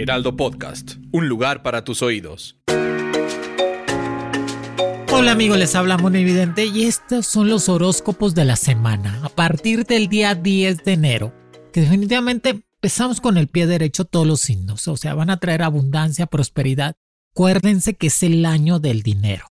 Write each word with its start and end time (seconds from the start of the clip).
Heraldo 0.00 0.34
Podcast, 0.34 0.92
un 1.12 1.28
lugar 1.28 1.62
para 1.62 1.84
tus 1.84 2.00
oídos. 2.00 2.56
Hola 5.12 5.32
amigos, 5.32 5.58
les 5.58 5.74
habla 5.74 5.98
Evidente 6.02 6.64
y 6.64 6.84
estos 6.84 7.26
son 7.26 7.50
los 7.50 7.68
horóscopos 7.68 8.34
de 8.34 8.46
la 8.46 8.56
semana 8.56 9.20
a 9.22 9.28
partir 9.28 9.84
del 9.84 10.08
día 10.08 10.34
10 10.34 10.84
de 10.84 10.92
enero, 10.94 11.34
que 11.74 11.82
definitivamente 11.82 12.48
empezamos 12.48 13.20
con 13.20 13.36
el 13.36 13.48
pie 13.48 13.66
derecho 13.66 14.06
todos 14.06 14.26
los 14.26 14.40
signos, 14.40 14.88
o 14.88 14.96
sea, 14.96 15.12
van 15.12 15.28
a 15.28 15.36
traer 15.36 15.62
abundancia, 15.62 16.24
prosperidad. 16.24 16.96
Acuérdense 17.34 17.92
que 17.92 18.06
es 18.06 18.22
el 18.22 18.46
año 18.46 18.78
del 18.78 19.02
dinero. 19.02 19.48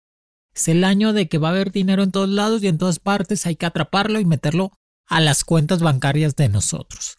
Es 0.54 0.68
el 0.68 0.84
año 0.84 1.14
de 1.14 1.26
que 1.26 1.38
va 1.38 1.48
a 1.48 1.52
haber 1.52 1.72
dinero 1.72 2.02
en 2.02 2.12
todos 2.12 2.28
lados 2.28 2.62
y 2.62 2.68
en 2.68 2.76
todas 2.76 2.98
partes, 2.98 3.46
hay 3.46 3.56
que 3.56 3.64
atraparlo 3.64 4.20
y 4.20 4.26
meterlo 4.26 4.72
a 5.06 5.20
las 5.20 5.42
cuentas 5.42 5.80
bancarias 5.80 6.36
de 6.36 6.50
nosotros. 6.50 7.16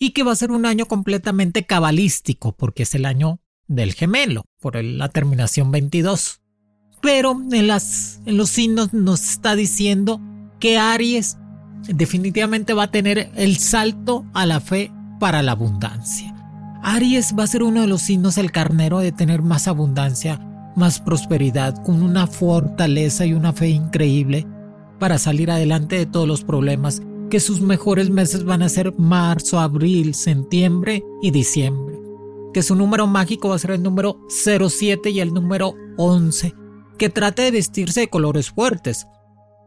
Y 0.00 0.10
que 0.10 0.24
va 0.24 0.32
a 0.32 0.36
ser 0.36 0.50
un 0.50 0.66
año 0.66 0.86
completamente 0.86 1.64
cabalístico, 1.64 2.52
porque 2.56 2.82
es 2.82 2.96
el 2.96 3.04
año 3.04 3.38
del 3.68 3.94
gemelo, 3.94 4.46
por 4.58 4.82
la 4.82 5.08
terminación 5.10 5.70
22. 5.70 6.40
Pero 7.00 7.40
en, 7.52 7.66
las, 7.68 8.20
en 8.26 8.36
los 8.36 8.50
signos 8.50 8.92
nos 8.92 9.22
está 9.22 9.54
diciendo 9.54 10.20
que 10.58 10.76
Aries 10.76 11.36
definitivamente 11.86 12.74
va 12.74 12.84
a 12.84 12.90
tener 12.90 13.30
el 13.36 13.58
salto 13.58 14.26
a 14.34 14.44
la 14.46 14.60
fe 14.60 14.90
para 15.20 15.42
la 15.42 15.52
abundancia. 15.52 16.34
Aries 16.82 17.34
va 17.38 17.44
a 17.44 17.46
ser 17.46 17.62
uno 17.62 17.82
de 17.82 17.86
los 17.86 18.02
signos 18.02 18.34
del 18.34 18.52
carnero 18.52 19.00
de 19.00 19.12
tener 19.12 19.42
más 19.42 19.68
abundancia, 19.68 20.40
más 20.76 20.98
prosperidad, 20.98 21.82
con 21.84 22.02
una 22.02 22.26
fortaleza 22.26 23.26
y 23.26 23.34
una 23.34 23.52
fe 23.52 23.68
increíble 23.68 24.46
para 24.98 25.18
salir 25.18 25.50
adelante 25.50 25.96
de 25.96 26.06
todos 26.06 26.26
los 26.26 26.42
problemas, 26.42 27.02
que 27.30 27.40
sus 27.40 27.62
mejores 27.62 28.10
meses 28.10 28.44
van 28.44 28.60
a 28.60 28.68
ser 28.68 28.92
marzo, 28.98 29.58
abril, 29.58 30.14
septiembre 30.14 31.02
y 31.22 31.30
diciembre. 31.30 31.98
Que 32.52 32.62
su 32.62 32.74
número 32.74 33.06
mágico 33.06 33.48
va 33.48 33.54
a 33.54 33.60
ser 33.60 33.70
el 33.70 33.82
número 33.82 34.18
07 34.28 35.10
y 35.10 35.20
el 35.20 35.32
número 35.32 35.74
11. 35.96 36.54
Que 36.98 37.08
trate 37.08 37.42
de 37.42 37.52
vestirse 37.52 38.00
de 38.00 38.10
colores 38.10 38.50
fuertes. 38.50 39.06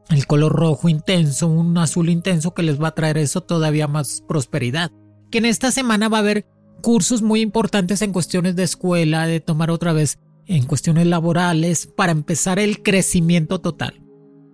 El 0.09 0.28
color 0.28 0.52
rojo 0.52 0.89
intenso, 0.89 1.47
un 1.47 1.78
azul 1.78 2.09
intenso 2.09 2.53
que 2.53 2.61
les 2.61 2.80
va 2.80 2.89
a 2.89 2.95
traer 2.95 3.17
eso 3.17 3.41
todavía 3.41 3.88
más 3.88 4.22
prosperidad. 4.28 4.91
Que 5.31 5.38
en 5.38 5.45
esta 5.45 5.72
semana 5.72 6.09
va 6.09 6.17
a 6.17 6.22
haber 6.22 6.45
cursos 6.81 7.22
muy 7.22 7.39
importantes 7.39 8.02
en 8.02 8.11
cuestiones 8.11 8.56
de 8.58 8.64
escuela, 8.64 9.25
de 9.25 9.39
tomar 9.39 9.72
otra 9.72 9.94
vez 9.94 10.19
en 10.45 10.66
cuestiones 10.66 11.08
laborales 11.08 11.88
para 11.88 12.11
empezar 12.11 12.59
el 12.59 12.84
crecimiento 12.84 13.61
total. 13.61 14.03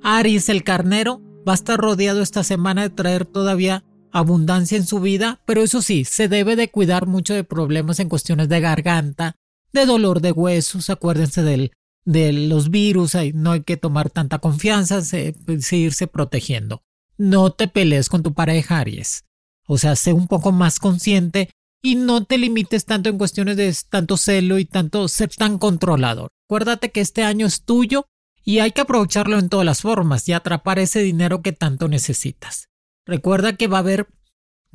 Aries 0.04 0.48
el 0.50 0.64
carnero 0.64 1.22
va 1.50 1.54
a 1.54 1.56
estar 1.56 1.80
rodeado 1.80 2.22
esta 2.22 2.44
semana 2.44 2.84
de 2.84 2.90
traer 2.92 3.26
todavía 3.26 3.84
abundancia 4.12 4.78
en 4.78 4.86
su 4.86 5.00
vida, 5.00 5.42
pero 5.48 5.64
eso 5.64 5.82
sí, 5.82 6.06
se 6.06 6.28
debe 6.28 6.56
de 6.56 6.70
cuidar 6.70 7.08
mucho 7.08 7.34
de 7.34 7.44
problemas 7.44 8.00
en 8.00 8.08
cuestiones 8.08 8.50
de 8.50 8.60
garganta, 8.60 9.36
de 9.74 9.88
dolor 9.88 10.22
de 10.22 10.32
huesos, 10.32 10.92
acuérdense 10.92 11.42
del, 11.42 11.72
de 12.06 12.34
los 12.34 12.70
virus, 12.70 13.16
no 13.34 13.54
hay 13.54 13.64
que 13.64 13.78
tomar 13.78 14.12
tanta 14.12 14.38
confianza, 14.38 15.02
seguirse 15.02 16.06
protegiendo. 16.06 16.84
No 17.18 17.52
te 17.52 17.68
pelees 17.68 18.10
con 18.10 18.22
tu 18.22 18.36
pareja, 18.36 18.78
Aries. 18.78 19.26
O 19.66 19.80
sea, 19.80 19.96
sé 19.96 20.14
un 20.14 20.28
poco 20.28 20.52
más 20.52 20.78
consciente 20.78 21.50
y 21.82 21.96
no 21.96 22.26
te 22.26 22.38
limites 22.38 22.86
tanto 22.86 23.10
en 23.10 23.18
cuestiones 23.18 23.58
de 23.58 23.76
tanto 23.90 24.18
celo 24.18 24.60
y 24.60 24.66
tanto 24.66 25.08
ser 25.08 25.30
tan 25.30 25.58
controlador. 25.58 26.30
Acuérdate 26.48 26.92
que 26.92 27.02
este 27.02 27.24
año 27.24 27.48
es 27.48 27.64
tuyo 27.64 28.06
y 28.44 28.60
hay 28.60 28.72
que 28.72 28.82
aprovecharlo 28.82 29.38
en 29.38 29.50
todas 29.50 29.66
las 29.66 29.82
formas 29.82 30.28
y 30.28 30.34
atrapar 30.34 30.80
ese 30.80 31.02
dinero 31.02 31.42
que 31.42 31.52
tanto 31.52 31.88
necesitas. 31.88 32.70
Recuerda 33.06 33.56
que 33.56 33.68
va 33.68 33.78
a 33.78 33.82
haber 33.82 34.08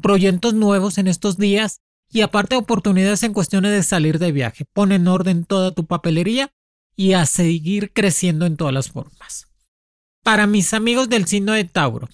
proyectos 0.01 0.55
nuevos 0.55 0.99
en 0.99 1.07
estos 1.07 1.39
días 1.39 1.81
y 2.11 2.21
aparte 2.21 2.57
oportunidades 2.57 3.23
en 3.23 3.33
cuestiones 3.33 3.73
de 3.73 3.83
salir 3.83 4.19
de 4.19 4.33
viaje. 4.33 4.65
Pon 4.73 4.93
en 4.93 5.09
orden 5.09 5.45
toda 5.45 5.73
tu 5.73 5.87
papelería 5.87 6.53
y 6.97 7.13
a 7.15 7.27
seguir 7.27 7.93
creciendo 7.93 8.47
en 8.47 8.57
todas 8.57 8.75
las 8.75 8.91
formas. 8.91 9.49
Para 10.23 10.47
mis 10.47 10.73
amigos 10.75 11.09
del 11.09 11.27
signo 11.27 11.53
de 11.53 11.65
Tauro, 11.65 12.09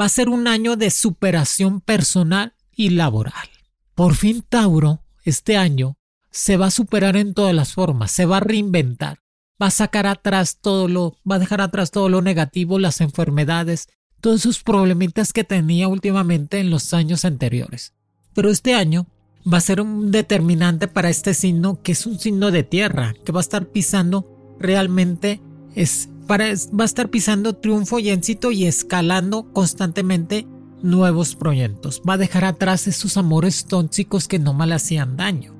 va 0.00 0.06
a 0.06 0.08
ser 0.08 0.28
un 0.28 0.48
año 0.48 0.76
de 0.76 0.90
superación 0.90 1.80
personal 1.80 2.54
y 2.74 2.90
laboral. 2.90 3.48
Por 3.94 4.14
fin 4.14 4.42
Tauro, 4.48 5.04
este 5.22 5.56
año, 5.56 5.96
se 6.30 6.56
va 6.56 6.66
a 6.66 6.72
superar 6.72 7.16
en 7.16 7.32
todas 7.32 7.54
las 7.54 7.74
formas, 7.74 8.10
se 8.10 8.26
va 8.26 8.38
a 8.38 8.40
reinventar, 8.40 9.20
va 9.60 9.66
a 9.66 9.70
sacar 9.70 10.06
atrás 10.06 10.58
todo 10.60 10.88
lo, 10.88 11.16
va 11.30 11.36
a 11.36 11.38
dejar 11.38 11.60
atrás 11.60 11.90
todo 11.90 12.08
lo 12.08 12.22
negativo, 12.22 12.78
las 12.78 13.00
enfermedades, 13.00 13.88
todos 14.20 14.42
sus 14.42 14.62
problemitas 14.62 15.32
que 15.32 15.44
tenía 15.44 15.88
últimamente 15.88 16.58
en 16.58 16.70
los 16.70 16.94
años 16.94 17.24
anteriores. 17.24 17.92
Pero 18.34 18.50
este 18.50 18.74
año 18.74 19.06
va 19.50 19.58
a 19.58 19.62
ser 19.62 19.80
un 19.80 20.10
determinante 20.10 20.88
para 20.88 21.10
este 21.10 21.34
signo 21.34 21.82
que 21.82 21.92
es 21.92 22.06
un 22.06 22.18
signo 22.18 22.50
de 22.50 22.62
tierra, 22.62 23.14
que 23.24 23.32
va 23.32 23.40
a 23.40 23.42
estar 23.42 23.66
pisando 23.66 24.56
realmente 24.58 25.40
es 25.74 26.08
para, 26.26 26.46
va 26.46 26.84
a 26.84 26.86
estar 26.86 27.10
pisando 27.10 27.54
triunfo 27.56 27.98
y 27.98 28.08
éxito 28.10 28.50
y 28.50 28.64
escalando 28.64 29.52
constantemente 29.52 30.46
nuevos 30.82 31.34
proyectos. 31.36 32.02
Va 32.08 32.14
a 32.14 32.18
dejar 32.18 32.44
atrás 32.44 32.86
esos 32.86 33.16
amores 33.16 33.66
tóxicos 33.66 34.28
que 34.28 34.38
no 34.38 34.54
mal 34.54 34.72
hacían 34.72 35.16
daño. 35.16 35.53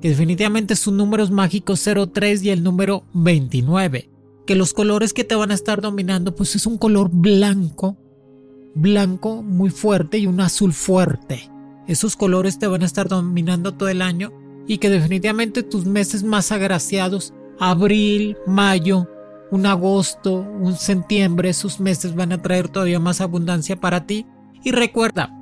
Que 0.00 0.10
definitivamente 0.10 0.76
sus 0.76 0.92
números 0.92 1.30
mágicos 1.30 1.88
03 2.12 2.42
y 2.42 2.50
el 2.50 2.62
número 2.62 3.04
29. 3.14 4.10
Que 4.46 4.54
los 4.54 4.72
colores 4.72 5.12
que 5.12 5.24
te 5.24 5.34
van 5.34 5.50
a 5.50 5.54
estar 5.54 5.80
dominando 5.80 6.34
pues 6.34 6.54
es 6.54 6.66
un 6.66 6.78
color 6.78 7.10
blanco. 7.10 7.96
Blanco 8.74 9.42
muy 9.42 9.70
fuerte 9.70 10.18
y 10.18 10.26
un 10.26 10.40
azul 10.40 10.72
fuerte. 10.72 11.50
Esos 11.86 12.16
colores 12.16 12.58
te 12.58 12.66
van 12.66 12.82
a 12.82 12.86
estar 12.86 13.08
dominando 13.08 13.74
todo 13.74 13.88
el 13.88 14.02
año 14.02 14.32
y 14.66 14.78
que 14.78 14.90
definitivamente 14.90 15.62
tus 15.62 15.86
meses 15.86 16.24
más 16.24 16.50
agraciados, 16.50 17.32
abril, 17.58 18.36
mayo, 18.46 19.08
un 19.50 19.66
agosto, 19.66 20.34
un 20.34 20.74
septiembre, 20.74 21.50
esos 21.50 21.80
meses 21.80 22.14
van 22.14 22.32
a 22.32 22.42
traer 22.42 22.68
todavía 22.68 22.98
más 22.98 23.20
abundancia 23.20 23.80
para 23.80 24.06
ti 24.06 24.26
y 24.64 24.72
recuerda, 24.72 25.32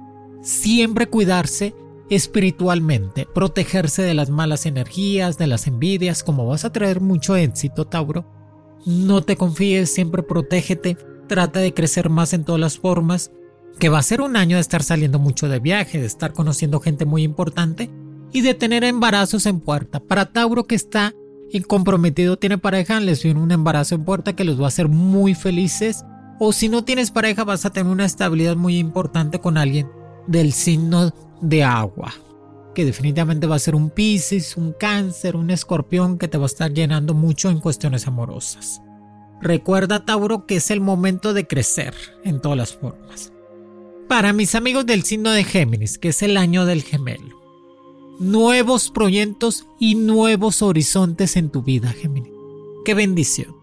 siempre 0.43 1.07
cuidarse 1.07 1.75
espiritualmente, 2.11 3.27
protegerse 3.35 4.03
de 4.03 4.15
las 4.15 4.31
malas 4.31 4.67
energías, 4.67 5.39
de 5.39 5.47
las 5.47 5.67
envidias, 5.67 6.23
como 6.23 6.47
vas 6.47 6.65
a 6.65 6.73
traer 6.73 7.01
mucho 7.01 7.37
éxito, 7.37 7.87
Tauro. 7.87 8.27
No 8.87 9.23
te 9.23 9.37
confíes, 9.37 9.93
siempre 9.93 10.23
protégete, 10.23 10.97
trata 11.27 11.61
de 11.61 11.73
crecer 11.73 12.11
más 12.11 12.33
en 12.33 12.45
todas 12.45 12.61
las 12.61 12.79
formas, 12.79 13.31
que 13.79 13.89
va 13.89 13.99
a 13.99 14.03
ser 14.03 14.21
un 14.21 14.37
año 14.37 14.57
de 14.57 14.61
estar 14.61 14.83
saliendo 14.83 15.19
mucho 15.19 15.49
de 15.49 15.59
viaje, 15.59 15.99
de 15.99 16.07
estar 16.07 16.33
conociendo 16.33 16.81
gente 16.81 17.07
muy 17.07 17.23
importante 17.23 17.91
y 18.33 18.43
de 18.43 18.55
tener 18.55 18.85
embarazos 18.85 19.47
en 19.47 19.61
puerta. 19.61 20.01
Para 20.01 20.33
Tauro 20.33 20.65
que 20.65 20.75
está 20.75 21.15
comprometido, 21.69 22.37
tiene 22.37 22.59
pareja, 22.59 23.01
les 23.01 23.23
viene 23.23 23.41
un 23.41 23.53
embarazo 23.53 23.95
en 23.95 24.05
puerta 24.05 24.35
que 24.35 24.45
los 24.45 24.61
va 24.61 24.65
a 24.65 24.69
hacer 24.69 24.89
muy 24.89 25.35
felices 25.35 26.05
o 26.41 26.53
si 26.53 26.69
no 26.69 26.85
tienes 26.85 27.11
pareja 27.11 27.45
vas 27.45 27.65
a 27.65 27.71
tener 27.71 27.93
una 27.93 28.05
estabilidad 28.05 28.57
muy 28.57 28.79
importante 28.79 29.39
con 29.39 29.57
alguien 29.57 29.89
del 30.27 30.53
signo 30.53 31.13
de 31.41 31.65
agua. 31.65 32.13
Que 32.75 32.85
definitivamente 32.85 33.47
va 33.47 33.57
a 33.57 33.61
ser 33.61 33.75
un 33.75 33.91
Pisces, 33.91 34.57
un 34.57 34.73
cáncer, 34.73 35.37
un 35.37 35.51
escorpión 35.51 36.19
que 36.19 36.29
te 36.29 36.39
va 36.39 36.45
a 36.45 36.47
estar 36.47 36.73
llenando 36.73 37.15
mucho 37.15 37.51
en 37.51 37.61
cuestiones 37.61 38.07
amorosas. 38.07 38.81
Recuerda 39.41 40.05
Tauro 40.05 40.47
que 40.47 40.57
es 40.57 40.71
el 40.71 40.81
momento 40.81 41.35
de 41.35 41.47
crecer 41.47 41.95
en 42.25 42.41
todas 42.41 42.59
las 42.59 42.75
formas. 42.75 43.33
Para 44.09 44.33
mis 44.33 44.55
amigos 44.55 44.87
del 44.87 45.03
signo 45.03 45.31
de 45.31 45.45
Géminis, 45.45 45.99
que 45.99 46.09
es 46.09 46.23
el 46.23 46.37
año 46.37 46.65
del 46.65 46.83
gemelo. 46.83 47.43
Nuevos 48.19 48.91
proyectos 48.91 49.67
y 49.79 49.97
nuevos 49.97 50.63
horizontes 50.63 51.37
en 51.37 51.51
tu 51.51 51.63
vida, 51.63 51.91
Géminis. 51.91 52.33
Qué 52.85 52.95
bendición. 52.95 53.57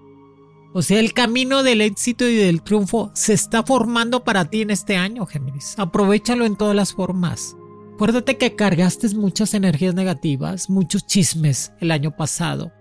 O 0.74 0.82
sea, 0.82 1.00
el 1.00 1.14
camino 1.14 1.64
del 1.64 1.82
éxito 1.82 2.28
y 2.28 2.36
del 2.36 2.62
triunfo 2.62 3.12
se 3.14 3.34
está 3.34 3.64
formando 3.64 4.24
para 4.24 4.46
ti 4.46 4.62
en 4.62 4.72
este 4.72 4.96
año, 4.96 5.26
Géminis. 5.26 5.76
Aprovechalo 5.78 6.46
en 6.46 6.56
todas 6.56 6.76
las 6.76 6.94
formas. 6.94 7.58
Acuérdate 8.02 8.40
que 8.40 8.56
cargaste 8.56 9.08
muchas 9.10 9.54
energías 9.54 9.94
negativas, 9.94 10.72
muchos 10.72 11.06
chismes 11.06 11.72
el 11.80 11.92
año 11.92 12.18
pasado, 12.18 12.72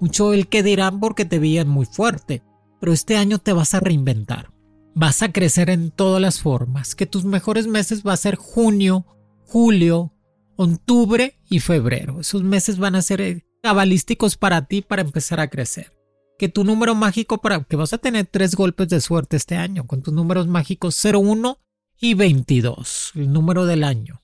mucho 0.00 0.32
el 0.32 0.48
que 0.48 0.62
dirán 0.62 1.00
porque 1.00 1.26
te 1.26 1.38
veían 1.38 1.68
muy 1.68 1.84
fuerte, 1.84 2.42
pero 2.80 2.94
este 2.94 3.18
año 3.18 3.36
te 3.36 3.52
vas 3.52 3.74
a 3.74 3.80
reinventar. 3.80 4.50
vas 4.94 5.20
a 5.20 5.32
crecer 5.32 5.68
en 5.68 5.90
todas 5.90 6.22
las 6.22 6.40
formas, 6.40 6.94
que 6.94 7.04
tus 7.04 7.26
mejores 7.26 7.66
meses 7.66 8.02
va 8.06 8.14
a 8.14 8.16
ser 8.16 8.36
junio, 8.36 9.04
julio, 9.44 10.14
octubre 10.56 11.38
y 11.50 11.60
febrero. 11.60 12.20
Esos 12.20 12.42
meses 12.42 12.78
van 12.78 12.94
a 12.94 13.02
ser 13.02 13.20
eh, 13.20 13.44
cabalísticos 13.62 14.38
para 14.38 14.64
ti 14.64 14.80
para 14.80 15.02
empezar 15.02 15.40
a 15.40 15.50
crecer. 15.50 15.92
Que 16.38 16.48
tu 16.48 16.64
número 16.64 16.94
mágico 16.94 17.42
para 17.42 17.62
que 17.64 17.76
vas 17.76 17.92
a 17.92 17.98
tener 17.98 18.24
tres 18.24 18.54
golpes 18.54 18.88
de 18.88 19.02
suerte 19.02 19.36
este 19.36 19.56
año 19.56 19.86
con 19.86 20.00
tus 20.00 20.14
números 20.14 20.46
mágicos 20.46 20.98
01 21.04 21.58
y 22.00 22.14
22, 22.14 23.12
el 23.16 23.30
número 23.30 23.66
del 23.66 23.84
año. 23.84 24.22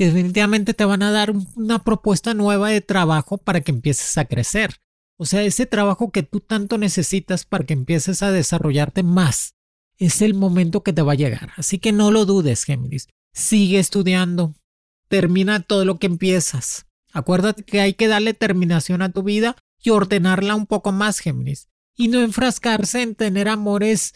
Que 0.00 0.06
definitivamente 0.06 0.72
te 0.72 0.86
van 0.86 1.02
a 1.02 1.10
dar 1.10 1.30
una 1.56 1.84
propuesta 1.84 2.32
nueva 2.32 2.70
de 2.70 2.80
trabajo 2.80 3.36
para 3.36 3.60
que 3.60 3.70
empieces 3.70 4.16
a 4.16 4.24
crecer. 4.24 4.76
O 5.18 5.26
sea, 5.26 5.42
ese 5.42 5.66
trabajo 5.66 6.10
que 6.10 6.22
tú 6.22 6.40
tanto 6.40 6.78
necesitas 6.78 7.44
para 7.44 7.66
que 7.66 7.74
empieces 7.74 8.22
a 8.22 8.32
desarrollarte 8.32 9.02
más 9.02 9.56
es 9.98 10.22
el 10.22 10.32
momento 10.32 10.82
que 10.82 10.94
te 10.94 11.02
va 11.02 11.12
a 11.12 11.16
llegar. 11.16 11.52
Así 11.58 11.78
que 11.78 11.92
no 11.92 12.10
lo 12.12 12.24
dudes, 12.24 12.64
Géminis. 12.64 13.08
Sigue 13.34 13.78
estudiando. 13.78 14.54
Termina 15.08 15.60
todo 15.60 15.84
lo 15.84 15.98
que 15.98 16.06
empiezas. 16.06 16.86
Acuérdate 17.12 17.62
que 17.62 17.82
hay 17.82 17.92
que 17.92 18.08
darle 18.08 18.32
terminación 18.32 19.02
a 19.02 19.12
tu 19.12 19.22
vida 19.22 19.54
y 19.82 19.90
ordenarla 19.90 20.54
un 20.54 20.64
poco 20.64 20.92
más, 20.92 21.18
Géminis. 21.18 21.68
Y 21.94 22.08
no 22.08 22.22
enfrascarse 22.22 23.02
en 23.02 23.16
tener 23.16 23.50
amores 23.50 24.14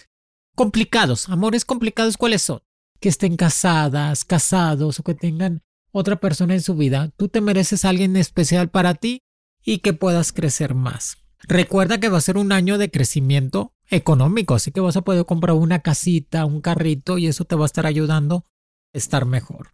complicados. 0.57 1.29
Amores 1.29 1.67
complicados, 1.67 2.17
¿cuáles 2.17 2.41
son? 2.41 2.63
Que 3.01 3.11
estén 3.11 3.37
casadas, 3.37 4.25
casados 4.25 4.99
o 4.99 5.03
que 5.03 5.15
tengan 5.15 5.63
otra 5.95 6.17
persona 6.17 6.55
en 6.55 6.61
su 6.61 6.75
vida. 6.75 7.13
Tú 7.17 7.29
te 7.29 7.41
mereces 7.41 7.85
a 7.85 7.91
alguien 7.91 8.17
especial 8.17 8.69
para 8.69 8.95
ti 8.95 9.23
y 9.65 9.79
que 9.79 9.93
puedas 9.93 10.33
crecer 10.33 10.75
más. 10.75 11.19
Recuerda 11.45 12.01
que 12.01 12.09
va 12.09 12.19
a 12.19 12.23
ser 12.23 12.37
un 12.37 12.51
año 12.51 12.79
de 12.79 12.91
crecimiento 12.91 13.73
económico, 13.89 14.55
así 14.55 14.73
que 14.73 14.81
vas 14.81 14.97
a 14.97 15.03
poder 15.03 15.25
comprar 15.25 15.55
una 15.57 15.81
casita, 15.81 16.47
un 16.47 16.61
carrito 16.61 17.17
y 17.17 17.29
eso 17.29 17.45
te 17.45 17.55
va 17.55 17.65
a 17.65 17.67
estar 17.67 17.87
ayudando 17.87 18.45
a 18.93 18.99
estar 18.99 19.25
mejor. 19.25 19.71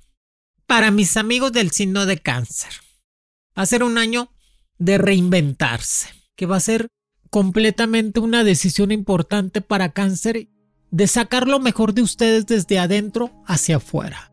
Para 0.67 0.90
mis 0.90 1.17
amigos 1.17 1.52
del 1.52 1.70
signo 1.70 2.05
de 2.05 2.19
cáncer, 2.19 2.73
va 3.58 3.62
a 3.62 3.66
ser 3.66 3.82
un 3.82 3.96
año 3.96 4.31
de 4.78 4.99
reinventarse, 4.99 6.08
que 6.37 6.44
va 6.44 6.56
a 6.56 6.61
ser 6.61 6.88
completamente 7.31 8.20
una 8.20 8.44
decisión 8.44 8.93
importante 8.93 9.62
para 9.62 9.93
cáncer 9.93 10.49
de 10.90 11.06
sacar 11.06 11.49
lo 11.49 11.61
mejor 11.61 11.94
de 11.94 12.02
ustedes 12.02 12.46
desde 12.46 12.78
adentro 12.78 13.43
hacia 13.46 13.76
afuera. 13.76 14.29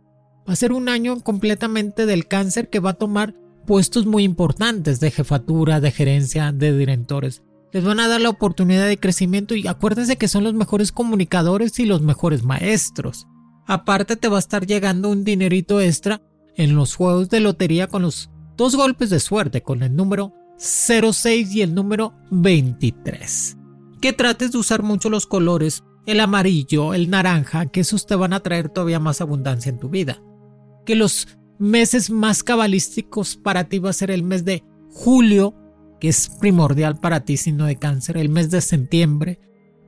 Va 0.48 0.54
a 0.54 0.56
ser 0.56 0.72
un 0.72 0.90
año 0.90 1.20
completamente 1.22 2.06
del 2.06 2.28
cáncer 2.28 2.70
que 2.70 2.80
va 2.80 2.92
a 2.92 2.94
tomar 2.94 3.36
puestos 3.66 4.06
muy 4.06 4.24
importantes 4.24 5.00
de 5.00 5.12
jefatura, 5.12 5.82
de 5.82 5.92
gerencia, 5.92 6.52
de 6.52 6.78
directores 6.78 7.44
les 7.72 7.84
van 7.84 8.00
a 8.00 8.08
dar 8.08 8.22
la 8.22 8.30
oportunidad 8.30 8.88
de 8.88 9.00
crecimiento 9.00 9.56
y 9.56 9.68
acuérdense 9.68 10.18
que 10.18 10.28
son 10.28 10.44
los 10.44 10.54
mejores 10.54 10.92
comunicadores 10.92 11.80
y 11.80 11.86
los 11.86 12.02
mejores 12.02 12.44
maestros. 12.44 13.28
Aparte 13.66 14.16
te 14.16 14.30
va 14.30 14.38
a 14.38 14.40
estar 14.40 14.66
llegando 14.66 15.10
un 15.10 15.24
dinerito 15.24 15.82
extra 15.82 16.22
en 16.56 16.76
los 16.76 16.96
juegos 16.96 17.30
de 17.30 17.40
lotería 17.40 17.88
con 17.88 18.02
los 18.02 18.30
dos 18.56 18.76
golpes 18.76 19.10
de 19.10 19.20
suerte, 19.20 19.62
con 19.62 19.84
el 19.84 19.96
número 19.96 20.34
06 20.58 21.54
y 21.54 21.62
el 21.62 21.76
número 21.76 22.14
23. 22.32 23.58
Que 24.02 24.14
trates 24.14 24.54
de 24.54 24.58
usar 24.58 24.82
mucho 24.82 25.10
los 25.10 25.28
colores, 25.28 25.84
el 26.06 26.22
amarillo, 26.22 26.94
el 26.94 27.10
naranja, 27.10 27.66
que 27.66 27.82
esos 27.82 28.06
te 28.06 28.16
van 28.16 28.34
a 28.34 28.40
traer 28.40 28.70
todavía 28.70 29.00
más 29.00 29.20
abundancia 29.20 29.70
en 29.70 29.80
tu 29.80 29.90
vida. 29.90 30.22
Que 30.88 30.96
los 30.96 31.28
meses 31.60 32.10
más 32.10 32.44
cabalísticos 32.44 33.36
para 33.36 33.66
ti 33.66 33.78
va 33.78 33.90
a 33.90 33.94
ser 33.94 34.10
el 34.10 34.24
mes 34.24 34.46
de 34.46 34.64
julio, 34.90 35.54
que 36.00 36.08
es 36.08 36.30
primordial 36.40 36.98
para 37.00 37.20
ti 37.20 37.36
signo 37.38 37.66
de 37.66 37.76
cáncer, 37.76 38.18
el 38.18 38.30
mes 38.30 38.50
de 38.50 38.62
septiembre, 38.62 39.40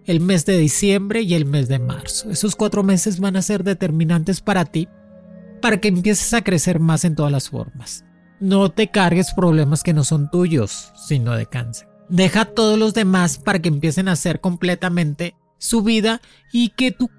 el 0.06 0.19
mes 0.19 0.46
de 0.46 0.57
diciembre 0.57 1.22
y 1.22 1.36
el 1.36 1.46
mes 1.46 1.69
de 1.69 1.80
marzo. 1.80 2.30
Esos 2.30 2.57
cuatro 2.57 2.84
meses 2.84 3.22
van 3.22 3.38
a 3.38 3.42
ser 3.42 3.63
determinantes 3.63 4.42
para 4.42 4.66
ti 4.66 4.90
para 5.62 5.80
que 5.80 5.88
empieces 5.88 6.34
a 6.34 6.44
crecer 6.44 6.81
más 6.81 7.06
en 7.06 7.16
todas 7.16 7.31
las 7.31 7.50
formas. 7.50 8.04
No 8.42 8.69
te 8.69 8.92
cargues 8.92 9.34
problemas 9.34 9.84
que 9.84 9.94
no 9.94 10.04
son 10.04 10.30
tuyos, 10.30 10.92
signo 11.07 11.34
de 11.36 11.45
cáncer. 11.45 11.88
Deja 12.10 12.42
a 12.42 12.45
todos 12.45 12.78
los 12.78 12.94
demás 12.94 13.38
para 13.38 13.60
que 13.60 13.69
empiecen 13.69 14.10
a 14.10 14.13
hacer 14.13 14.42
completamente 14.42 15.36
su 15.60 15.81
vida 15.81 16.22
y 16.52 16.69
que 16.69 16.92
tú 16.92 17.10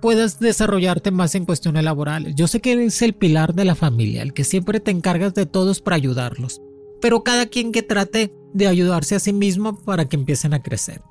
puedas 0.00 0.40
desarrollarte 0.40 1.10
más 1.10 1.34
en 1.34 1.44
cuestiones 1.44 1.84
laborales. 1.84 2.34
Yo 2.34 2.46
sé 2.46 2.60
que 2.60 2.72
eres 2.72 3.02
el 3.02 3.14
pilar 3.14 3.54
de 3.54 3.64
la 3.64 3.74
familia, 3.74 4.22
el 4.22 4.32
que 4.32 4.44
siempre 4.44 4.80
te 4.80 4.90
encargas 4.90 5.34
de 5.34 5.46
todos 5.46 5.80
para 5.80 5.96
ayudarlos 5.96 6.60
pero 7.00 7.22
cada 7.22 7.46
quien 7.46 7.72
que 7.72 7.82
trate 7.82 8.34
de 8.52 8.66
ayudarse 8.66 9.14
a 9.14 9.20
sí 9.20 9.32
mismo 9.32 9.78
para 9.84 10.08
que 10.08 10.16
empiecen 10.16 10.54
a 10.54 10.62
crecer. 10.62 11.02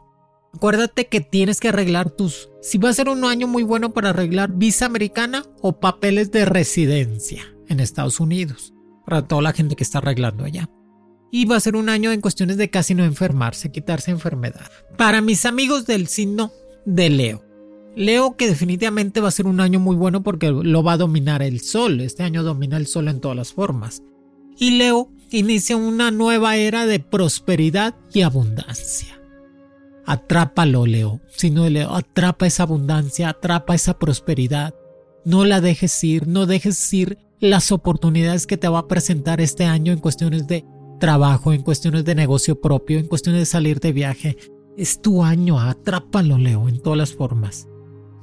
Acuérdate 0.54 1.08
que 1.08 1.22
tienes 1.22 1.60
que 1.60 1.70
arreglar 1.70 2.10
tus... 2.10 2.50
Si 2.62 2.78
va 2.78 2.90
a 2.90 2.94
ser 2.94 3.10
un 3.10 3.26
año 3.26 3.48
muy 3.48 3.64
bueno 3.64 3.94
para 3.94 4.10
arreglar 4.10 4.54
visa 4.54 4.86
americana 4.86 5.44
o 5.62 5.80
papeles 5.80 6.32
de 6.32 6.46
residencia 6.46 7.44
en 7.68 7.80
Estados 7.80 8.20
Unidos, 8.20 8.74
para 9.06 9.28
toda 9.28 9.42
la 9.42 9.54
gente 9.54 9.76
que 9.76 9.84
está 9.84 10.00
arreglando 10.00 10.46
allá. 10.46 10.70
Y 11.32 11.46
va 11.46 11.58
a 11.58 11.62
ser 11.62 11.76
un 11.76 11.90
año 11.90 12.12
en 12.12 12.22
cuestiones 12.22 12.58
de 12.58 12.70
casi 12.70 12.96
no 12.96 13.04
enfermarse, 13.04 13.72
quitarse 13.72 14.12
enfermedad. 14.12 14.72
Para 14.98 15.22
mis 15.22 15.46
amigos 15.46 15.86
del 15.86 16.08
signo 16.08 16.52
de 16.86 17.10
Leo. 17.10 17.47
Leo 17.98 18.38
que 18.38 18.48
definitivamente 18.48 19.22
va 19.22 19.30
a 19.30 19.32
ser 19.32 19.48
un 19.48 19.60
año 19.60 19.80
muy 19.80 19.96
bueno 19.96 20.22
porque 20.22 20.52
lo 20.52 20.84
va 20.84 20.94
a 20.94 20.98
dominar 20.98 21.42
el 21.42 21.62
sol. 21.62 22.00
Este 22.00 22.22
año 22.22 22.44
domina 22.44 22.78
el 22.78 22.86
sol 22.86 23.08
en 23.08 23.20
todas 23.20 23.36
las 23.36 23.54
formas. 23.54 24.04
Y 24.56 24.78
Leo 24.78 25.10
inicia 25.32 25.78
una 25.78 26.12
nueva 26.12 26.58
era 26.58 26.86
de 26.86 27.00
prosperidad 27.00 27.96
y 28.14 28.22
abundancia. 28.22 29.20
Atrápalo, 30.06 30.86
Leo. 30.86 31.22
Si 31.36 31.50
no, 31.50 31.68
Leo, 31.68 31.96
atrapa 31.96 32.46
esa 32.46 32.64
abundancia, 32.64 33.30
atrapa 33.30 33.74
esa 33.74 33.98
prosperidad. 33.98 34.76
No 35.26 35.44
la 35.44 35.60
dejes 35.60 36.04
ir, 36.04 36.28
no 36.28 36.46
dejes 36.46 36.94
ir 36.94 37.18
las 37.40 37.72
oportunidades 37.72 38.46
que 38.46 38.58
te 38.58 38.68
va 38.68 38.80
a 38.80 38.88
presentar 38.88 39.42
este 39.42 39.66
año 39.66 39.92
en 39.92 40.00
cuestiones 40.00 40.46
de 40.46 40.66
trabajo, 41.00 41.52
en 41.52 41.64
cuestiones 41.64 42.06
de 42.06 42.14
negocio 42.14 42.62
propio, 42.62 43.00
en 43.00 43.08
cuestiones 43.08 43.42
de 43.42 43.46
salir 43.48 43.80
de 43.80 43.92
viaje. 43.92 44.38
Es 44.78 45.02
tu 45.02 45.24
año, 45.24 45.60
atrápalo, 45.60 46.38
Leo, 46.38 46.70
en 46.70 46.80
todas 46.80 46.98
las 46.98 47.14
formas. 47.14 47.68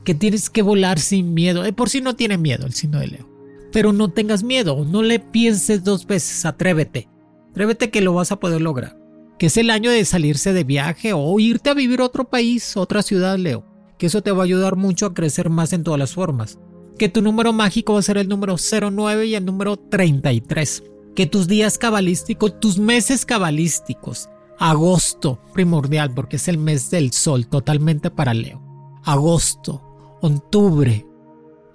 Que 0.04 0.14
tienes 0.14 0.50
que 0.50 0.62
volar 0.62 0.98
sin 0.98 1.34
miedo. 1.34 1.62
De 1.62 1.72
por 1.72 1.88
sí 1.88 2.00
no 2.00 2.14
tiene 2.14 2.38
miedo 2.38 2.66
el 2.66 2.74
signo 2.74 3.00
de 3.00 3.08
Leo. 3.08 3.28
Pero 3.72 3.92
no 3.92 4.10
tengas 4.10 4.42
miedo, 4.44 4.84
no 4.84 5.02
le 5.02 5.18
pienses 5.18 5.82
dos 5.82 6.06
veces, 6.06 6.44
atrévete. 6.44 7.08
Atrévete 7.50 7.90
que 7.90 8.02
lo 8.02 8.14
vas 8.14 8.30
a 8.30 8.38
poder 8.38 8.60
lograr. 8.60 8.96
Que 9.38 9.46
es 9.46 9.56
el 9.56 9.70
año 9.70 9.90
de 9.90 10.04
salirse 10.04 10.52
de 10.52 10.62
viaje 10.62 11.12
o 11.12 11.40
irte 11.40 11.70
a 11.70 11.74
vivir 11.74 12.00
a 12.00 12.04
otro 12.04 12.28
país, 12.28 12.76
otra 12.76 13.02
ciudad, 13.02 13.36
Leo. 13.36 13.64
Que 13.98 14.06
eso 14.06 14.22
te 14.22 14.30
va 14.30 14.42
a 14.42 14.44
ayudar 14.44 14.76
mucho 14.76 15.06
a 15.06 15.14
crecer 15.14 15.50
más 15.50 15.72
en 15.72 15.82
todas 15.82 15.98
las 15.98 16.14
formas. 16.14 16.58
Que 16.98 17.08
tu 17.08 17.22
número 17.22 17.52
mágico 17.52 17.94
va 17.94 17.98
a 17.98 18.02
ser 18.02 18.18
el 18.18 18.28
número 18.28 18.56
09 18.56 19.26
y 19.26 19.34
el 19.34 19.44
número 19.44 19.76
33. 19.76 20.84
Que 21.16 21.26
tus 21.26 21.48
días 21.48 21.78
cabalísticos, 21.78 22.60
tus 22.60 22.78
meses 22.78 23.24
cabalísticos, 23.26 24.28
agosto, 24.58 25.40
primordial 25.52 26.12
porque 26.14 26.36
es 26.36 26.48
el 26.48 26.58
mes 26.58 26.90
del 26.90 27.12
sol 27.12 27.46
totalmente 27.46 28.10
para 28.10 28.34
Leo. 28.34 28.62
Agosto, 29.04 29.83
octubre, 30.24 31.06